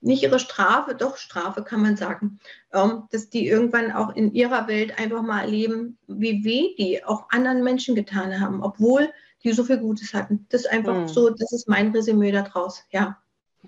[0.02, 2.40] nicht ihre Strafe, doch Strafe kann man sagen,
[2.72, 7.30] ähm, dass die irgendwann auch in ihrer Welt einfach mal erleben, wie weh die auch
[7.30, 9.12] anderen Menschen getan haben, obwohl
[9.44, 10.46] die so viel Gutes hatten.
[10.50, 11.08] Das ist einfach hm.
[11.08, 13.18] so, das ist mein Resümee daraus, ja.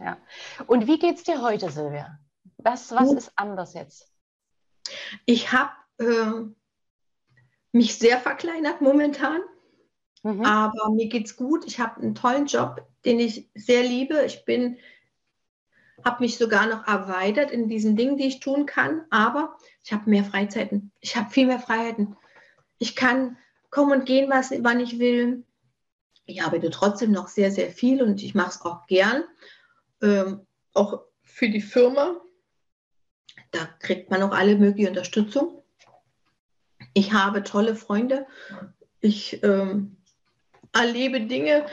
[0.01, 0.19] Ja.
[0.67, 2.19] Und wie geht es dir heute, Silvia?
[2.59, 4.11] Was, was ist anders jetzt?
[5.27, 6.47] Ich habe äh,
[7.73, 9.41] mich sehr verkleinert momentan,
[10.23, 10.45] mhm.
[10.45, 11.65] aber mir geht es gut.
[11.67, 14.23] Ich habe einen tollen Job, den ich sehr liebe.
[14.25, 14.79] Ich bin,
[16.05, 20.11] habe mich sogar noch erweitert in diesen Dingen, die ich tun kann, aber ich habe
[20.11, 20.93] mehr Freizeiten.
[21.01, 22.17] Ich habe viel mehr Freiheiten.
[22.79, 23.37] Ich kann
[23.71, 25.45] kommen und gehen, was, wann ich will.
[26.27, 29.25] Ich arbeite trotzdem noch sehr, sehr viel und ich mache es auch gern.
[30.03, 32.21] Ähm, auch für die Firma.
[33.51, 35.63] Da kriegt man auch alle mögliche Unterstützung.
[36.93, 38.27] Ich habe tolle Freunde.
[39.01, 39.97] Ich ähm,
[40.73, 41.67] erlebe Dinge,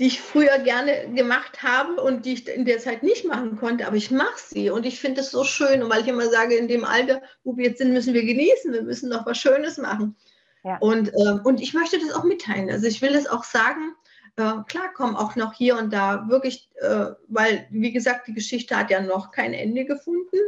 [0.00, 3.86] die ich früher gerne gemacht habe und die ich in der Zeit nicht machen konnte,
[3.86, 5.82] aber ich mache sie und ich finde es so schön.
[5.82, 8.72] Und weil ich immer sage, in dem Alter, wo wir jetzt sind, müssen wir genießen,
[8.72, 10.16] wir müssen noch was Schönes machen.
[10.64, 10.78] Ja.
[10.78, 12.70] Und, äh, und ich möchte das auch mitteilen.
[12.70, 13.94] Also ich will das auch sagen,
[14.36, 18.78] äh, klar kommen auch noch hier und da wirklich, äh, weil, wie gesagt, die Geschichte
[18.78, 20.38] hat ja noch kein Ende gefunden.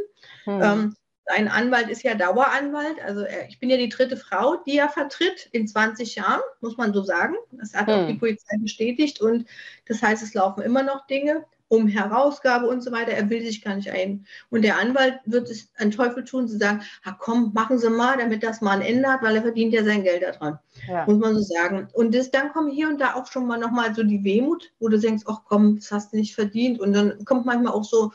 [0.45, 0.61] Hm.
[0.63, 0.95] Ähm,
[1.27, 3.01] ein Anwalt ist ja Daueranwalt.
[3.03, 6.77] Also äh, ich bin ja die dritte Frau, die er vertritt in 20 Jahren, muss
[6.77, 7.35] man so sagen.
[7.51, 7.93] Das hat hm.
[7.93, 9.21] auch die Polizei bestätigt.
[9.21, 9.47] Und
[9.87, 13.13] das heißt, es laufen immer noch Dinge um Herausgabe und so weiter.
[13.13, 14.27] Er will sich gar nicht ein.
[14.51, 18.17] Und der Anwalt wird es einen Teufel tun, zu sagen, ah, komm, machen Sie mal,
[18.17, 20.59] damit das mal ein Ende hat, weil er verdient ja sein Geld daran.
[20.87, 21.05] Ja.
[21.07, 21.87] Muss man so sagen.
[21.93, 24.87] Und das, dann kommt hier und da auch schon mal nochmal so die Wehmut, wo
[24.87, 26.79] du denkst, ach komm, das hast du nicht verdient.
[26.79, 28.11] Und dann kommt manchmal auch so,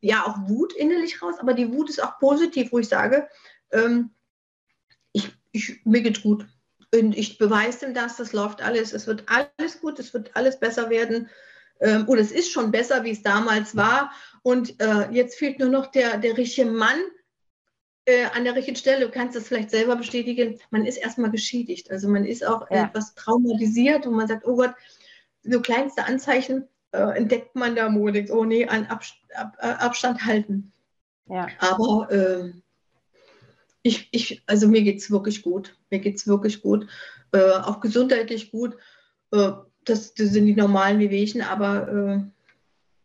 [0.00, 3.28] ja, auch Wut innerlich raus, aber die Wut ist auch positiv, wo ich sage,
[3.72, 4.10] ähm,
[5.12, 6.46] ich, ich, mir geht's gut.
[6.94, 10.58] Und ich beweise ihm das, das läuft alles, es wird alles gut, es wird alles
[10.58, 11.28] besser werden
[11.80, 14.12] ähm, oder es ist schon besser, wie es damals war.
[14.42, 16.98] Und äh, jetzt fehlt nur noch der, der richtige Mann
[18.06, 19.06] äh, an der richtigen Stelle.
[19.06, 20.58] Du kannst das vielleicht selber bestätigen.
[20.70, 21.90] Man ist erstmal geschädigt.
[21.90, 22.86] Also man ist auch ja.
[22.86, 24.74] etwas traumatisiert und man sagt, oh Gott,
[25.42, 28.30] so kleinste Anzeichen äh, entdeckt man da mutig.
[28.30, 29.02] Oh nee, an Ab,
[29.34, 30.72] Ab, äh, Abstand halten.
[31.26, 31.48] Ja.
[31.58, 32.62] Aber ähm,
[33.82, 35.76] ich, ich, also mir geht es wirklich gut.
[35.90, 36.86] Mir geht es wirklich gut.
[37.32, 38.76] Äh, auch gesundheitlich gut.
[39.32, 39.52] Äh,
[39.84, 42.20] das, das sind die normalen Wehwehchen, aber äh,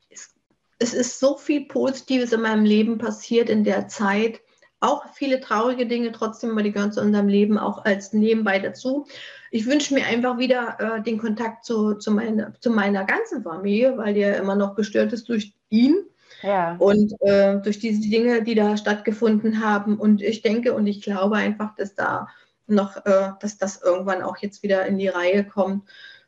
[0.09, 0.33] es,
[0.79, 4.41] es ist so viel Positives in meinem Leben passiert in der Zeit.
[4.83, 9.07] Auch viele traurige Dinge, trotzdem aber die gehören zu unserem Leben auch als nebenbei dazu.
[9.49, 13.97] Ich wünsche mir einfach wieder äh, den Kontakt zu, zu, meine, zu meiner ganzen Familie,
[13.97, 15.95] weil die ja immer noch gestört ist durch ihn.
[16.41, 16.75] Ja.
[16.79, 19.97] Und äh, durch diese Dinge, die da stattgefunden haben.
[19.97, 22.27] Und ich denke und ich glaube einfach, dass da
[22.67, 25.87] noch, äh, dass das irgendwann auch jetzt wieder in die Reihe kommt.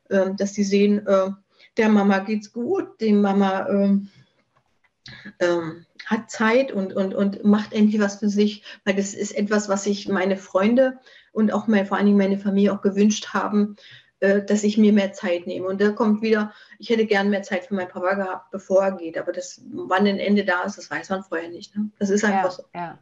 [0.10, 1.32] Ähm, dass sie sehen, äh,
[1.76, 3.68] der Mama geht's gut, die Mama
[5.39, 9.70] ähm, hat Zeit und, und, und macht endlich was für sich, weil das ist etwas,
[9.70, 10.99] was sich meine Freunde
[11.32, 13.76] und auch mein, vor allen Dingen meine Familie auch gewünscht haben,
[14.20, 15.68] äh, dass ich mir mehr Zeit nehme.
[15.68, 18.91] Und da kommt wieder, ich hätte gern mehr Zeit für meinen Papa gehabt, bevor er
[18.93, 19.18] geht.
[19.18, 21.76] Aber das, wann ein Ende da ist, das weiß man vorher nicht.
[21.76, 21.89] Ne?
[21.99, 22.64] Das ist einfach ja, so.
[22.74, 22.99] Ja.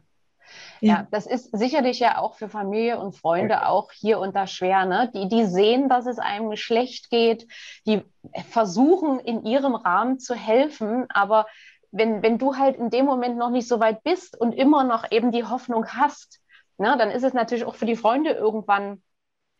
[0.80, 4.84] Ja, das ist sicherlich ja auch für Familie und Freunde auch hier und da schwer.
[4.84, 5.10] Ne?
[5.14, 7.48] Die, die sehen, dass es einem schlecht geht,
[7.86, 8.02] die
[8.50, 11.46] versuchen in ihrem Rahmen zu helfen, aber
[11.94, 15.10] wenn, wenn du halt in dem Moment noch nicht so weit bist und immer noch
[15.12, 16.40] eben die Hoffnung hast,
[16.76, 19.00] ne, dann ist es natürlich auch für die Freunde irgendwann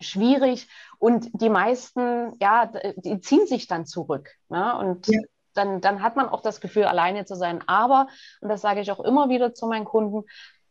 [0.01, 0.69] schwierig
[0.99, 2.67] und die meisten, ja,
[2.97, 4.31] die ziehen sich dann zurück.
[4.49, 4.77] Ne?
[4.77, 5.21] Und ja.
[5.55, 7.63] dann, dann hat man auch das Gefühl, alleine zu sein.
[7.69, 8.09] Aber,
[8.41, 10.25] und das sage ich auch immer wieder zu meinen Kunden,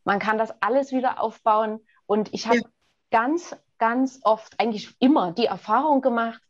[0.03, 1.79] man kann das alles wieder aufbauen.
[2.05, 2.63] Und ich habe ja.
[3.09, 6.41] ganz, ganz oft, eigentlich immer die Erfahrung gemacht,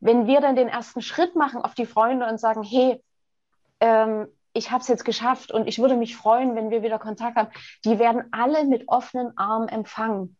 [0.00, 3.00] wenn wir dann den ersten Schritt machen auf die Freunde und sagen, hey,
[3.78, 4.26] ähm,
[4.56, 7.50] ich habe es jetzt geschafft und ich würde mich freuen, wenn wir wieder Kontakt haben,
[7.84, 10.36] die werden alle mit offenen Armen empfangen.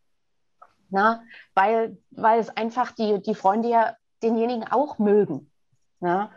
[0.88, 1.22] Na?
[1.54, 5.50] Weil, weil es einfach die, die Freunde ja denjenigen auch mögen.
[6.00, 6.32] Na?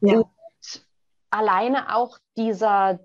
[0.00, 0.18] Ja.
[0.18, 0.86] Und
[1.30, 3.00] alleine auch dieser,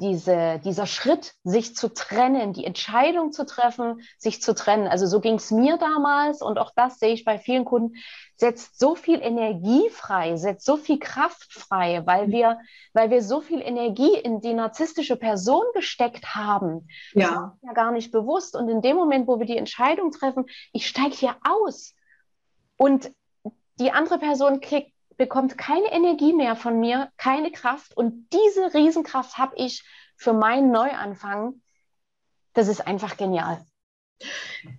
[0.00, 4.88] diese, dieser Schritt, sich zu trennen, die Entscheidung zu treffen, sich zu trennen.
[4.88, 7.96] Also so ging es mir damals und auch das sehe ich bei vielen Kunden,
[8.36, 12.32] setzt so viel Energie frei, setzt so viel Kraft frei, weil mhm.
[12.32, 12.58] wir,
[12.94, 16.88] weil wir so viel Energie in die narzisstische Person gesteckt haben.
[17.12, 17.56] Ja.
[17.62, 18.56] Ja gar nicht bewusst.
[18.56, 21.94] Und in dem Moment, wo wir die Entscheidung treffen, ich steige hier aus
[22.76, 23.12] und
[23.78, 27.94] die andere Person kriegt bekommt keine Energie mehr von mir, keine Kraft.
[27.94, 29.84] Und diese Riesenkraft habe ich
[30.16, 31.60] für meinen Neuanfang.
[32.54, 33.62] Das ist einfach genial.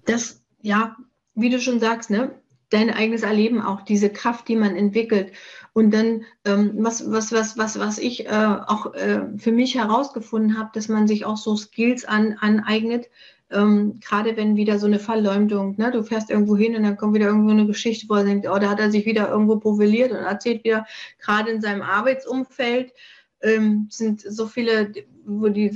[0.05, 0.97] Das, ja,
[1.35, 2.41] wie du schon sagst, ne?
[2.71, 5.31] dein eigenes Erleben auch, diese Kraft, die man entwickelt.
[5.73, 10.57] Und dann, ähm, was, was, was, was, was ich äh, auch äh, für mich herausgefunden
[10.57, 13.09] habe, dass man sich auch so Skills an, aneignet,
[13.51, 15.91] ähm, gerade wenn wieder so eine Verleumdung, ne?
[15.91, 18.57] du fährst irgendwo hin und dann kommt wieder irgendwo eine Geschichte, wo er denkt, oh,
[18.57, 20.85] da hat er sich wieder irgendwo profiliert und erzählt wieder,
[21.19, 22.93] gerade in seinem Arbeitsumfeld
[23.41, 24.91] ähm, sind so viele,
[25.25, 25.73] wo, die,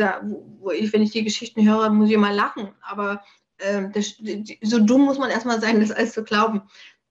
[0.60, 3.24] wo ich, wenn ich die Geschichten höre, muss ich immer lachen, aber
[3.60, 4.16] ähm, das,
[4.62, 6.62] so dumm muss man erstmal sein, das alles zu glauben.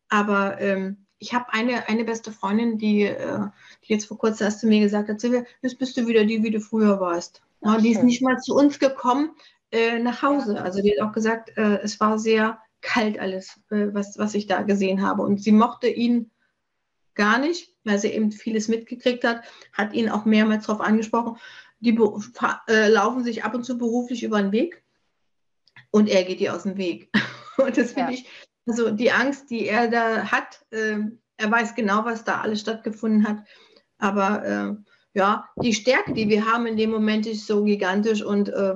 [0.08, 3.40] Aber ähm, ich habe eine, eine beste Freundin, die, äh,
[3.82, 6.42] die jetzt vor kurzem erst zu mir gesagt hat, Silvia, jetzt bist du wieder die,
[6.42, 7.42] wie du früher warst.
[7.62, 9.30] Ja, die ist nicht mal zu uns gekommen
[9.74, 10.62] äh, nach Hause.
[10.62, 14.46] Also die hat auch gesagt, äh, es war sehr kalt alles, äh, was, was ich
[14.46, 15.22] da gesehen habe.
[15.22, 16.30] Und sie mochte ihn
[17.14, 21.38] gar nicht, weil sie eben vieles mitgekriegt hat, hat ihn auch mehrmals darauf angesprochen.
[21.80, 21.98] Die
[22.68, 24.82] äh, laufen sich ab und zu beruflich über den Weg
[25.90, 27.10] und er geht ihr aus dem Weg.
[27.56, 28.18] Und das finde ja.
[28.18, 28.28] ich,
[28.66, 30.98] also die Angst, die er da hat, äh,
[31.36, 33.44] er weiß genau, was da alles stattgefunden hat.
[33.98, 34.74] Aber äh,
[35.16, 38.74] ja, die Stärke, die wir haben in dem Moment, ist so gigantisch und äh,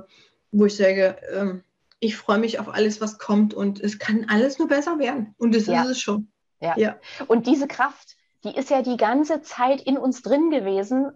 [0.51, 1.62] wo ich sage, ähm,
[2.01, 5.34] ich freue mich auf alles, was kommt und es kann alles nur besser werden.
[5.38, 5.82] Und das ja.
[5.82, 6.30] ist es schon.
[6.61, 6.76] Ja.
[6.76, 6.96] ja.
[7.26, 11.11] Und diese Kraft, die ist ja die ganze Zeit in uns drin gewesen.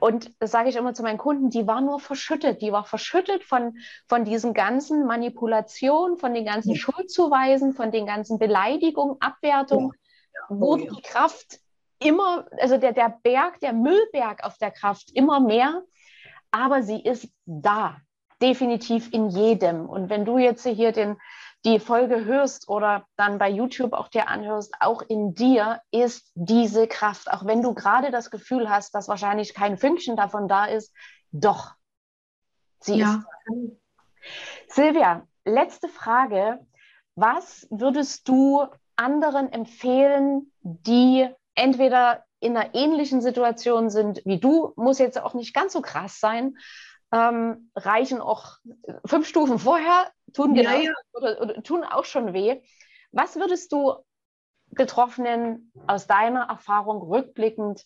[0.00, 2.62] Und das sage ich immer zu meinen Kunden, die war nur verschüttet.
[2.62, 3.76] Die war verschüttet von,
[4.08, 6.76] von diesen ganzen Manipulationen, von den ganzen ja.
[6.76, 9.98] Schuldzuweisen, von den ganzen Beleidigungen, Abwertungen, ja.
[10.34, 10.56] Ja.
[10.56, 11.60] Oh, wurde die Kraft
[11.98, 15.82] immer, also der, der Berg, der Müllberg auf der Kraft immer mehr.
[16.50, 17.98] Aber sie ist da
[18.42, 19.88] definitiv in jedem.
[19.88, 21.16] Und wenn du jetzt hier den,
[21.64, 26.88] die Folge hörst oder dann bei YouTube auch dir anhörst, auch in dir ist diese
[26.88, 27.30] Kraft.
[27.30, 30.92] Auch wenn du gerade das Gefühl hast, dass wahrscheinlich kein Fünkchen davon da ist,
[31.30, 31.72] doch,
[32.80, 33.22] sie ja.
[33.46, 33.76] ist.
[34.68, 36.58] Silvia, letzte Frage.
[37.14, 38.66] Was würdest du
[38.96, 45.54] anderen empfehlen, die entweder in einer ähnlichen Situation sind wie du, muss jetzt auch nicht
[45.54, 46.56] ganz so krass sein,
[47.12, 48.56] ähm, reichen auch
[49.04, 50.92] fünf Stufen vorher, tun, genau, ja.
[51.12, 52.60] Oder, oder, tun auch schon weh.
[53.12, 53.94] Was würdest du
[54.70, 57.84] Betroffenen aus deiner Erfahrung rückblickend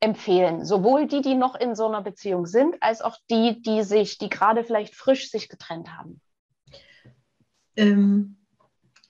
[0.00, 0.64] empfehlen?
[0.64, 4.28] Sowohl die, die noch in so einer Beziehung sind, als auch die, die sich, die
[4.28, 6.20] gerade vielleicht frisch sich getrennt haben.
[7.76, 8.36] Ähm,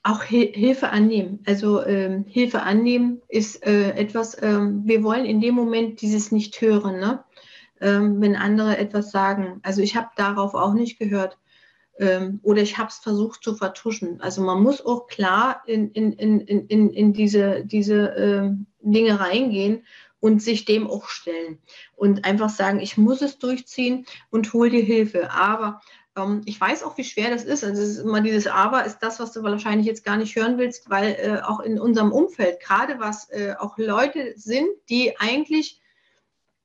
[0.03, 1.43] auch Hilfe annehmen.
[1.47, 6.61] Also ähm, Hilfe annehmen ist äh, etwas, ähm, wir wollen in dem Moment dieses nicht
[6.61, 7.01] hören.
[7.01, 7.25] Ne?
[7.85, 9.61] Ähm, wenn andere etwas sagen.
[9.62, 11.39] Also ich habe darauf auch nicht gehört.
[11.99, 14.20] Ähm, oder ich habe es versucht zu vertuschen.
[14.20, 19.85] Also man muss auch klar in, in, in, in, in diese, diese ähm, Dinge reingehen
[20.18, 21.59] und sich dem auch stellen.
[21.95, 25.30] Und einfach sagen, ich muss es durchziehen und hol dir Hilfe.
[25.30, 25.82] Aber
[26.16, 27.62] ähm, ich weiß auch, wie schwer das ist.
[27.62, 30.59] Also es ist immer dieses Aber ist das, was du wahrscheinlich jetzt gar nicht hören
[30.59, 35.80] willst, weil äh, auch in unserem Umfeld, gerade was äh, auch Leute sind, die eigentlich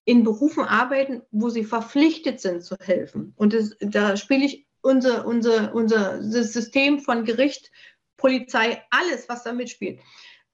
[0.09, 3.31] in Berufen arbeiten, wo sie verpflichtet sind zu helfen.
[3.37, 7.71] Und das, da spiele ich unser, unser, unser System von Gericht,
[8.17, 9.99] Polizei, alles, was da mitspielt.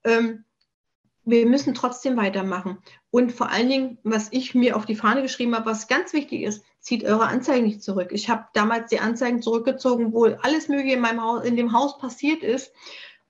[0.04, 0.44] Ähm,
[1.24, 2.76] wir müssen trotzdem weitermachen.
[3.10, 6.42] Und vor allen Dingen, was ich mir auf die Fahne geschrieben habe, was ganz wichtig
[6.42, 8.10] ist, zieht eure Anzeigen nicht zurück.
[8.12, 11.96] Ich habe damals die Anzeigen zurückgezogen, wo alles Mögliche in meinem Haus, in dem Haus
[11.96, 12.74] passiert ist,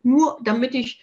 [0.03, 1.01] nur damit ich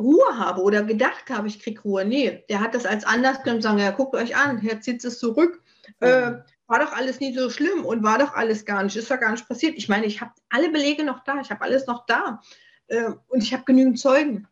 [0.00, 2.04] Ruhe habe oder gedacht habe, ich kriege Ruhe.
[2.04, 5.04] Nee, der hat das als Anlass genommen und sagen, ja, guckt euch an, jetzt zieht
[5.04, 5.62] es zurück.
[6.00, 6.32] Äh,
[6.66, 9.32] war doch alles nie so schlimm und war doch alles gar nicht, ist doch gar
[9.32, 9.74] nicht passiert.
[9.76, 12.40] Ich meine, ich habe alle Belege noch da, ich habe alles noch da
[12.86, 14.46] äh, und ich habe genügend Zeugen.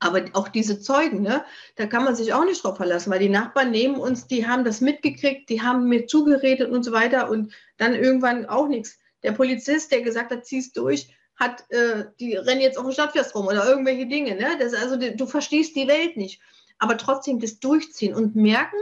[0.00, 3.28] Aber auch diese Zeugen, ne, da kann man sich auch nicht drauf verlassen, weil die
[3.28, 7.52] Nachbarn neben uns, die haben das mitgekriegt, die haben mir zugeredet und so weiter und
[7.78, 8.98] dann irgendwann auch nichts.
[9.24, 11.08] Der Polizist, der gesagt hat, zieh's durch,
[11.38, 14.34] hat, äh, die rennen jetzt auf dem Stadtfest rum oder irgendwelche Dinge.
[14.34, 14.56] Ne?
[14.58, 16.40] Das, also du verstehst die Welt nicht.
[16.78, 18.76] Aber trotzdem das durchziehen und merken,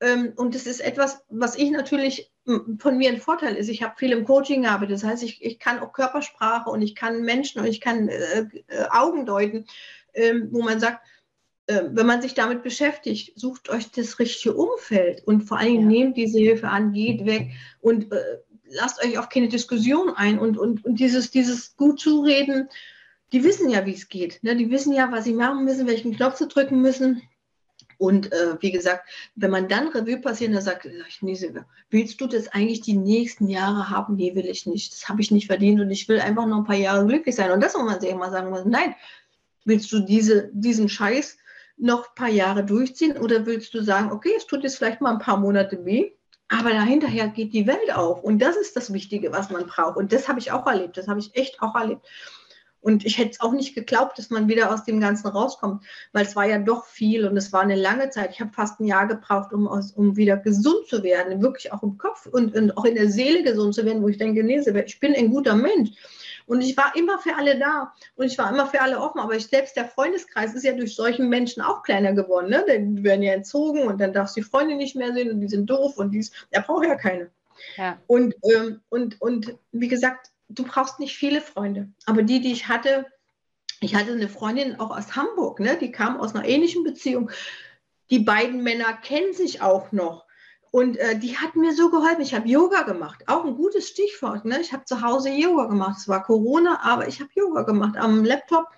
[0.00, 2.32] ähm, und das ist etwas, was ich natürlich
[2.78, 3.68] von mir ein Vorteil ist.
[3.68, 4.94] Ich habe viel im Coaching gearbeitet.
[4.94, 8.40] Das heißt, ich, ich kann auch Körpersprache und ich kann Menschen und ich kann äh,
[8.40, 9.66] äh, Augen deuten,
[10.14, 11.06] äh, wo man sagt,
[11.66, 15.86] äh, wenn man sich damit beschäftigt, sucht euch das richtige Umfeld und vor allem ja.
[15.86, 18.38] nehmt diese Hilfe an, geht weg und äh,
[18.70, 22.68] lasst euch auf keine Diskussion ein und, und, und dieses, dieses gut zureden,
[23.32, 24.42] die wissen ja, wie es geht.
[24.42, 24.56] Ne?
[24.56, 27.22] Die wissen ja, was sie machen müssen, welchen Knopf sie drücken müssen.
[27.98, 31.38] Und äh, wie gesagt, wenn man dann Revue passiert, dann sagt, ich, nee,
[31.90, 34.16] willst du das eigentlich die nächsten Jahre haben?
[34.16, 34.92] Nee, will ich nicht.
[34.92, 37.50] Das habe ich nicht verdient und ich will einfach noch ein paar Jahre glücklich sein.
[37.50, 38.94] Und das muss man sich immer sagen muss, nein,
[39.64, 41.36] willst du diese, diesen Scheiß
[41.76, 45.12] noch ein paar Jahre durchziehen oder willst du sagen, okay, es tut jetzt vielleicht mal
[45.12, 46.12] ein paar Monate weh,
[46.50, 48.22] aber dahinterher geht die Welt auf.
[48.24, 49.96] Und das ist das Wichtige, was man braucht.
[49.96, 50.96] Und das habe ich auch erlebt.
[50.96, 52.04] Das habe ich echt auch erlebt.
[52.80, 56.24] Und ich hätte es auch nicht geglaubt, dass man wieder aus dem Ganzen rauskommt, weil
[56.24, 58.30] es war ja doch viel und es war eine lange Zeit.
[58.32, 61.82] Ich habe fast ein Jahr gebraucht, um, aus, um wieder gesund zu werden, wirklich auch
[61.82, 64.60] im Kopf und, und auch in der Seele gesund zu werden, wo ich denke, nee,
[64.86, 65.90] ich bin ein guter Mensch.
[66.46, 69.20] Und ich war immer für alle da und ich war immer für alle offen.
[69.20, 72.50] Aber ich, selbst der Freundeskreis ist ja durch solchen Menschen auch kleiner geworden.
[72.50, 72.64] Ne?
[72.68, 75.48] Die werden ja entzogen und dann darfst du die Freunde nicht mehr sehen und die
[75.48, 76.32] sind doof und dies.
[76.50, 77.30] Er braucht ja keine.
[77.76, 77.98] Ja.
[78.06, 81.88] Und, ähm, und, und wie gesagt, du brauchst nicht viele Freunde.
[82.06, 83.06] Aber die, die ich hatte,
[83.80, 85.76] ich hatte eine Freundin auch aus Hamburg, ne?
[85.78, 87.30] die kam aus einer ähnlichen Beziehung.
[88.10, 90.26] Die beiden Männer kennen sich auch noch.
[90.70, 92.20] Und äh, die hat mir so geholfen.
[92.20, 93.24] Ich habe Yoga gemacht.
[93.26, 94.44] Auch ein gutes Stichwort.
[94.44, 94.60] Ne?
[94.60, 95.96] Ich habe zu Hause Yoga gemacht.
[95.98, 98.68] Es war Corona, aber ich habe Yoga gemacht am Laptop.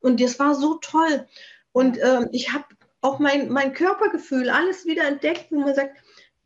[0.00, 1.26] Und das war so toll.
[1.72, 2.64] Und äh, ich habe
[3.02, 5.96] auch mein, mein Körpergefühl, alles wieder entdeckt, wo man sagt,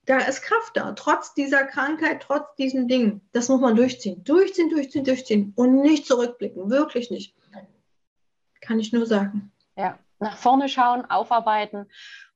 [0.07, 3.29] da ist Kraft da, trotz dieser Krankheit, trotz diesen Dingen.
[3.33, 4.25] Das muss man durchziehen.
[4.25, 6.71] Durchziehen, durchziehen, durchziehen und nicht zurückblicken.
[6.71, 7.37] Wirklich nicht.
[8.61, 9.53] Kann ich nur sagen.
[9.77, 11.89] Ja, nach vorne schauen, aufarbeiten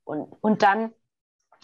[0.04, 0.92] und, und dann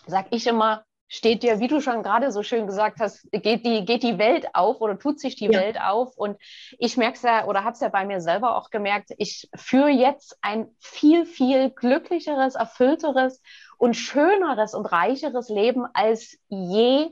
[0.06, 3.84] sage ich immer, steht dir, wie du schon gerade so schön gesagt hast, geht die,
[3.84, 5.58] geht die Welt auf oder tut sich die ja.
[5.58, 6.16] Welt auf.
[6.16, 6.36] Und
[6.78, 9.88] ich merke es ja oder habe es ja bei mir selber auch gemerkt, ich führe
[9.88, 13.40] jetzt ein viel, viel glücklicheres, erfüllteres
[13.78, 17.08] und schöneres und reicheres Leben als je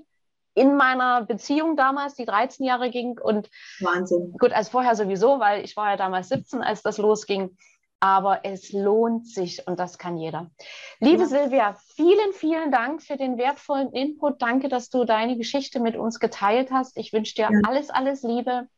[0.54, 3.18] in meiner Beziehung damals, die 13 Jahre ging.
[3.18, 4.34] Und Wahnsinn.
[4.38, 7.56] Gut, als vorher sowieso, weil ich war ja damals 17, als das losging.
[7.98, 10.50] Aber es lohnt sich und das kann jeder.
[11.00, 11.28] Liebe ja.
[11.28, 14.42] Silvia, vielen, vielen Dank für den wertvollen Input.
[14.42, 16.96] Danke, dass du deine Geschichte mit uns geteilt hast.
[16.98, 17.60] Ich wünsche dir ja.
[17.66, 18.68] alles, alles Liebe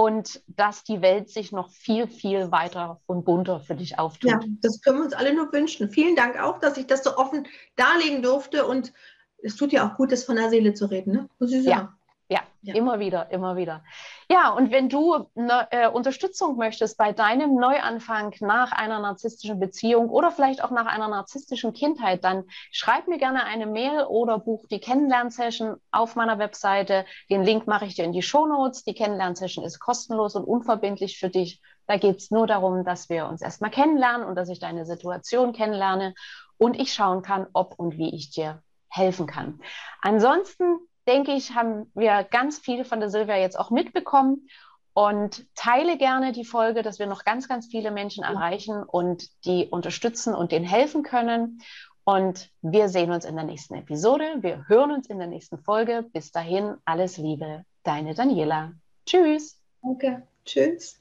[0.00, 4.30] und dass die Welt sich noch viel, viel weiter und bunter für dich auftut.
[4.30, 5.90] Ja, das können wir uns alle nur wünschen.
[5.90, 8.94] Vielen Dank auch, dass ich das so offen darlegen durfte und
[9.42, 11.28] es tut ja auch gut, das von der Seele zu reden, ne?
[11.38, 11.88] Muss ich sagen.
[11.88, 11.99] Ja.
[12.30, 13.82] Ja, ja, immer wieder, immer wieder.
[14.30, 20.08] Ja, und wenn du ne, äh, Unterstützung möchtest bei deinem Neuanfang nach einer narzisstischen Beziehung
[20.10, 24.64] oder vielleicht auch nach einer narzisstischen Kindheit, dann schreib mir gerne eine Mail oder buch
[24.70, 27.04] die Kennenlernsession auf meiner Webseite.
[27.30, 28.84] Den Link mache ich dir in die Show Notes.
[28.84, 31.60] Die Kennenlernsession ist kostenlos und unverbindlich für dich.
[31.88, 35.52] Da geht es nur darum, dass wir uns erstmal kennenlernen und dass ich deine Situation
[35.52, 36.14] kennenlerne
[36.58, 39.60] und ich schauen kann, ob und wie ich dir helfen kann.
[40.00, 40.78] Ansonsten
[41.10, 44.48] denke ich, haben wir ganz viel von der Silvia jetzt auch mitbekommen.
[44.92, 49.66] Und teile gerne die Folge, dass wir noch ganz, ganz viele Menschen erreichen und die
[49.66, 51.60] unterstützen und denen helfen können.
[52.04, 54.38] Und wir sehen uns in der nächsten Episode.
[54.40, 56.04] Wir hören uns in der nächsten Folge.
[56.12, 58.72] Bis dahin, alles Liebe, deine Daniela.
[59.06, 59.60] Tschüss.
[59.82, 60.26] Danke.
[60.44, 60.99] Tschüss.